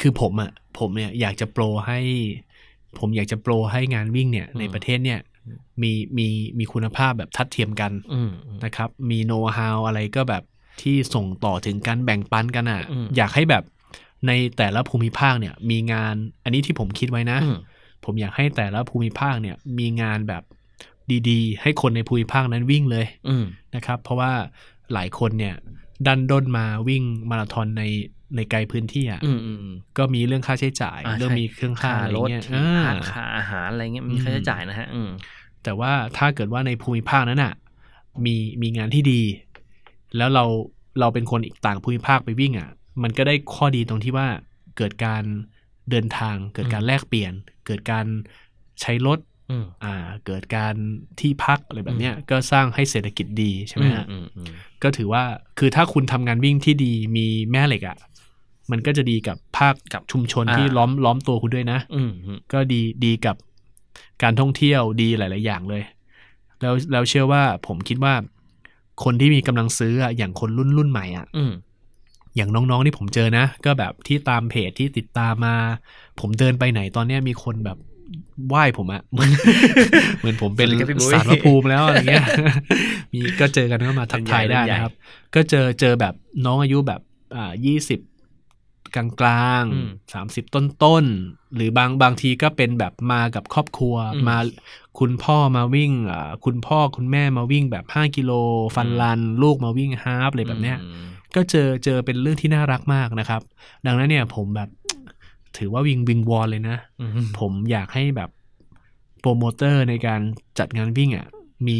[0.00, 1.98] คือผมอะ่ะผมเนี่ยอยากจะโปรให้
[2.98, 5.20] ผมอยากจะโปรให้งานวิ่งเนี่ย ในประเทศเนี่ย
[5.82, 6.28] มีมี
[6.58, 10.42] มีคุณภาพแบบทัดเทียมกันอืมอืมนะครับ มีโน้ตฮาวอะไรก็แบบ
[10.82, 13.64] ที่ส่งต่อถึงการแบ่งปันกันอะ่ะอืมอยากให้แบบ
[14.26, 17.58] ในแต่ละภูมิภาคเนี่ย มีงาน อันนี้ที่ผมคิดไว้นะอืม
[18.04, 20.42] ผมอยากให้แต่ละภูมิภาคเนี่ย มีงานแบบ
[21.28, 23.44] ดีๆ ให้คนในภูมิภาคนั้นวิ่งเลยอืม
[23.74, 24.32] นะครับ เพราะว่า
[24.92, 25.54] หลายคนเนี่ย
[26.06, 27.82] ดันด้นมาวิ่งมาราธอนใน
[28.36, 35.10] ในไกลพื้นที่อะอืมอืมอืมก็มีเรื่องค่าใช้จ่ายอ่าเรื่องใช่มีเครื่องค่าอะไรรถเงี้ยที่อ่าพักค่าอาหารอะไรเงี้ยมีค่าใช้จ่ายนะฮะอืม
[35.64, 37.54] แต่ว่าถ้าเกิดว่าในภูมิภาคนั้นอะ
[38.24, 39.22] มีมีงานที่ดี
[40.16, 40.44] แล้วเรา
[41.00, 42.68] เราเป็นคนอีกต่างภูมิภาคไปวิ่งอะ
[43.02, 44.28] มันก็ได้ข้อดีตรงที่ว่า
[44.76, 45.22] เกิดการ
[45.90, 47.32] เดินทาง เกิดการแลกเปลี่ยน
[47.66, 48.06] เกิดการ
[48.80, 49.18] ใช้รถ
[49.50, 49.94] อืมอ่า
[50.26, 50.74] เกิดการ
[51.20, 55.22] ที่พักอะไรแบบเนี้ยก็สร้างให้เศรษฐกิจดีใช่ไหมฮะอืมอืมก็ถือว่า
[55.58, 57.98] คือถ้าคุณทำงานวิ่งที่ดีมีแม่เหล็กอะ่ะ
[58.70, 63.36] มันก็จะดีกับภาคกับชุมชนอ่าที่ล้อมล้อมตัวคุณด้วยนะอืมอืมก็ดีดีกับ
[64.22, 65.82] การท่องเที่ยวดีหลาย ๆ อย่างเลย
[66.60, 68.14] แล้วแล้วเชื่อว่าผมคิดว่า
[69.04, 71.52] คนที่มีกำลังซื้ออะอย่างคนรุ่นรุ่นใหม่อะ่ะอืม
[72.36, 75.56] อย่างน้องๆที่ผมเจอนะ ก็แบบที่ตามเพจที่ติดตามมา
[76.20, 77.78] ผมเดินไปไหนตอนเนี้ยมีคนแบบ
[78.48, 79.30] ไหว้ผมอะเหมือน
[80.20, 82.26] เหมือนผมเป็นสวัสดีครับพี่บุ้ยสารพระภูมิแล้วอะไรเงี้ย
[83.14, 84.92] มีก็เจอกันก็มาทักทายได้นะครับ
[85.34, 86.14] ก็เจอเจอแบบ
[86.46, 87.00] น้องอายุแบบ
[87.36, 88.00] อ่ายี่สิบ
[88.96, 94.38] กลางกลางอืมสามสิบต้นต้นๆหรือบางบางทีก็เป็นแบบมากับครอบครัวอืมมา
[94.98, 98.32] คุณพ่อมาวิ่งอ่าคุณพ่อคุณแม่มาวิ่งแบบห้ากิโล
[98.76, 101.06] ฟันลัน ลูกมาวิ่งฮาล์ฟอะไรแบบเนี้ยอืม
[101.36, 103.42] ก็เจอเจอเป็นเรื่องที่น่ารักมากนะครับ
[103.86, 104.68] ดังนั้นเนี่ยผมแบบ
[105.58, 108.30] ถือว่าวิงวิงวอนเลยนะอืมผมอยากให้แบบ
[109.20, 110.20] โปรโมเตอร์ในการ
[110.58, 111.26] จัดงานวิ่งอะ
[111.68, 111.78] มี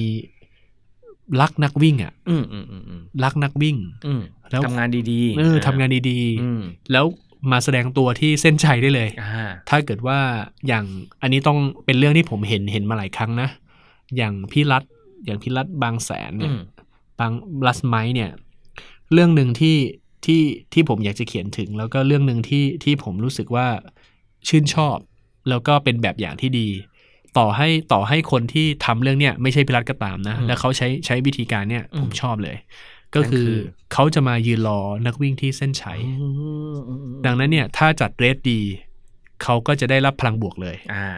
[1.40, 7.04] รักนักวิ่งอะอืมอืมอืมอืมรักนักวิ่งอืมแล้วทำงานดีๆเออทำงานดีอืมๆแล้ว
[7.52, 10.18] มาแสดงตัวที่เส้นชัยได้เลยอ่าถ้าเกิดว่า
[10.66, 10.84] อย่าง
[11.22, 13.48] อันนี้ต้องเป็นเรื่องที่ผมเห็นเห็นมาหลายครั้งนะ
[14.16, 14.82] อย่างพี่รัฐ
[15.24, 16.60] อย่างพี่รัฐบางแสนเนี่อืยม
[17.20, 17.32] บาง
[17.66, 18.30] รัสไมค์เนี่ย
[19.12, 19.76] เรื่องหนึ่งที่
[20.24, 20.42] ที่
[20.72, 23.66] ที่ผมอยากจะเขียนถึง แล้วก็เรื่องหนึ่งที่ที่ผมรู้สึกว่า
[24.48, 24.96] ชื่นชอบ
[25.48, 26.68] แล้วก็เป็นแบบอย่างที่ดี
[27.38, 32.56] ต่อให้ต่อให้คนที่ทำเรื่องเนี้ยไม่ใช่พิรัตก็ตามนะอืมแล้วเขาใช้ใช้วิธีการเนี่ยอืมผมชอบเลย
[33.14, 33.60] ก็คือนั่นคือ
[33.92, 36.26] เขาจะมายืนรอนักวิ่งที่เส้นชัยอื
[36.76, 38.60] มอืมดังนั้นเนี่ย ถ้าจัด race ดี
[39.42, 41.08] เขาก็จะได้รับพลังบวกเลยอ่า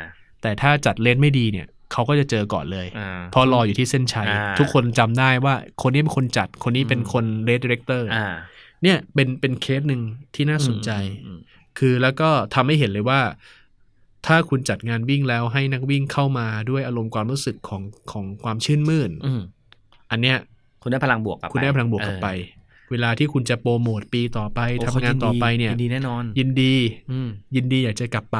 [0.42, 8.26] แต่ถ้าจัด race ไม่ดีเนี่ยเขาก็จะเจอก่อนเลยอ่าเพราะรออยู่ที่เส้นชัยอ่าทุกคนจำได้ว่าคนนี้เป็นคนจัดคนนี้เป็นอืมคน race director อ่า
[8.82, 10.02] เนี่ยเป็นเป็นเคสหนึ่ง
[10.34, 10.90] ที่น่าสนใจ
[11.26, 11.38] อืม
[11.78, 13.20] คือแล้วก็ทำให้เห็นเลยว่า
[14.26, 19.40] ถ้าคุณจัดงานวิ่งแล้วให้นักวิ่งเข้ามาด้วยอารมณ์ความรู้สึกของของความชื่นมื่นอืม
[20.10, 20.36] อันเนี้ย
[20.82, 22.28] คุณได้พลังบวกกลับคุณได้พลังบวกกลับไป
[22.90, 26.74] เวลาที่คุณจะโปรโมทปีต่อไปโอ้ทำเขางานต่อไปเนี่ยยินดีแน่นอน ยินดี
[27.12, 28.38] อืมยินดีอยากจะกลับไป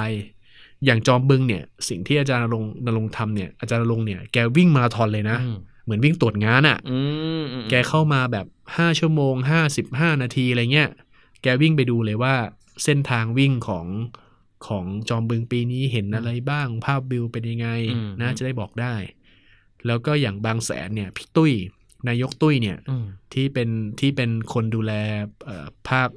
[0.84, 6.98] อย่างจอมบึงเนี่ย สิ่งที่อาจารย์นรงค์นรงค์ทำเนี่ยอาจารย์นรงค์เนี่ยแกวิ่งมาราธอนเลยนะอืม เหมือนวิ่งตรวจงานอะ่ะอื
[7.40, 10.90] มอืมแกเข้ามาแบบห้าชั่วโมงห้าสิบห้านาทีอะไรเงี้ย
[11.42, 12.34] แกวิ่งไปดูเลยว่า
[12.84, 13.86] เส้นทางวิ่งของ
[14.66, 18.94] ของจอมบึงปีนี้เห็นอะไรบ้าง ภาพวิวเป็นยังไงอืมนะจะได้บอกได้
[19.86, 21.52] แล้วก็อย่างบางแสนเนี่ยพี่ตุ้ย
[22.08, 23.04] นายกตุ้ยเนี่ยอืม
[23.34, 23.68] ที่เป็น
[24.00, 24.92] ที่เป็นคนดูแล
[25.44, 26.08] เอ่อภาค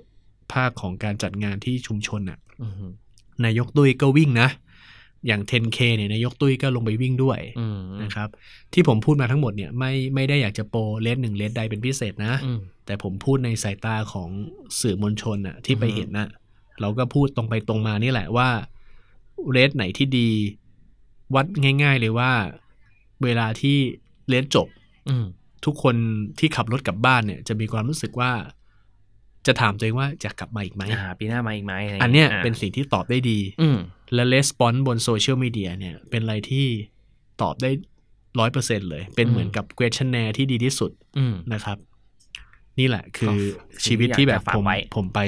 [0.54, 2.92] ภาคของการจัดงานที่ชุมชนอะอืม
[3.46, 4.50] นายกตุ้ยก็วิ่งนะ
[5.28, 8.30] อย่าง 10K เนี่ยนายกตุ้ยก็ลงไปวิ่งด้วยอืมนะครับ
[8.74, 14.30] ที่ผมพูดมาทั้งหมดเนี่ยไม่ไม่ได้อยากจะโปรเลสหนึ่งเลสใดเป็นพิเศษนะอืมแต่ผมพูดในสายตาของ
[14.80, 16.28] สื่อมวลชนอะที่ไปอือฮึเห็นนะ
[16.82, 18.50] เราก็พูดตรงไปตรงมานี่แหละว่า
[19.52, 20.30] race ไหนที่ดี
[21.36, 21.46] วัด
[21.84, 22.32] ง่าย ๆ เลยว่า
[23.24, 23.78] เวลาที่
[24.28, 24.68] race จบ
[25.10, 25.26] อืม
[25.66, 25.96] ทุกคน
[26.40, 28.32] ที่ขับรถกลับบ้านเนี่ย จะมีความรู้สึกว่า
[29.48, 33.78] จะถามตัวเองว่าจะกลับมาอีกไหมอ่าปีหน้ามาอีกไหมอะไรอันเนี้ยอ่าเป็นสิ่งที่ตอบได้ดี อืม
[34.14, 36.66] และ response บนโซเชียลมีเดียเนี่ย เป็นอะไรที่
[37.42, 37.72] ตอบได้
[38.40, 41.78] ร้อยเปอร์เซ็นเลย เป็นเหมือนกับ questionnaire ที่ดีที่สุดอืมนะครับ
[42.80, 43.38] นี่แหละคือ
[43.78, 45.20] ก็ชีวิตที่แบบอยากจะฝากผมไว้ผมไป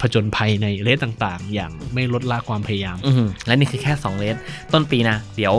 [0.00, 4.36] ผจญภัยในเลสต่างๆ อย่างไม่ลดละความพยายามอืมและนี่คือแค่สองเลส
[4.72, 5.54] ต้นปีนะ เดี๋ยว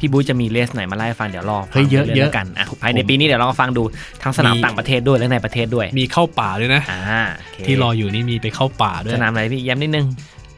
[0.00, 3.82] พี่บู๊จะมีเลสไหนมาเล่าให้ฟังเดี๋ยวรอฟังเฮ้ยเยอะรื่งเยอะแล้วกันอะภายในปีนี้เดี๋ยวเรามาฟังดู
[4.22, 10.06] ทั้งสนามมีต่างประเทศด้วยและในประเทศด้วย มีเข้าป่าด้วยนะอ่าโอเคที่รออยู่นี่มีไปเข้าป่าด้วยสนามอะไรพี่ย้ำนิดนึง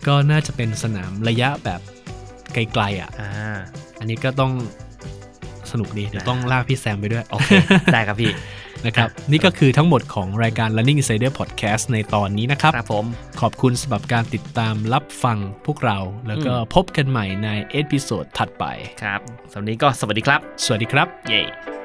[0.07, 1.81] ก็น่าจะเป็นสนามระยะแบบ
[2.53, 3.31] ไกลๆอะอ่า
[3.99, 4.53] อันนี้ก็ต้อง
[5.71, 7.49] สนุกดีเดี๋ยวต้องลากพี่แซมไปด้วยโอเค
[7.93, 8.33] ได้ครับพี่
[8.87, 13.07] นะครับนี่ก็คือทั้งหมดของรายการ Running Insider Podcast ในตอนนี้นะครับครับผม
[13.41, 18.65] ขอบคุณสำหรับการติดตามรับฟังพวกเรา แล้วก็อืมพบกันใหม่ใน episode ถัดไป
[19.03, 19.21] ครับ
[19.53, 21.82] สำหรับวันนี้ก็สวัสดีครับ สวัสดีครับ เย้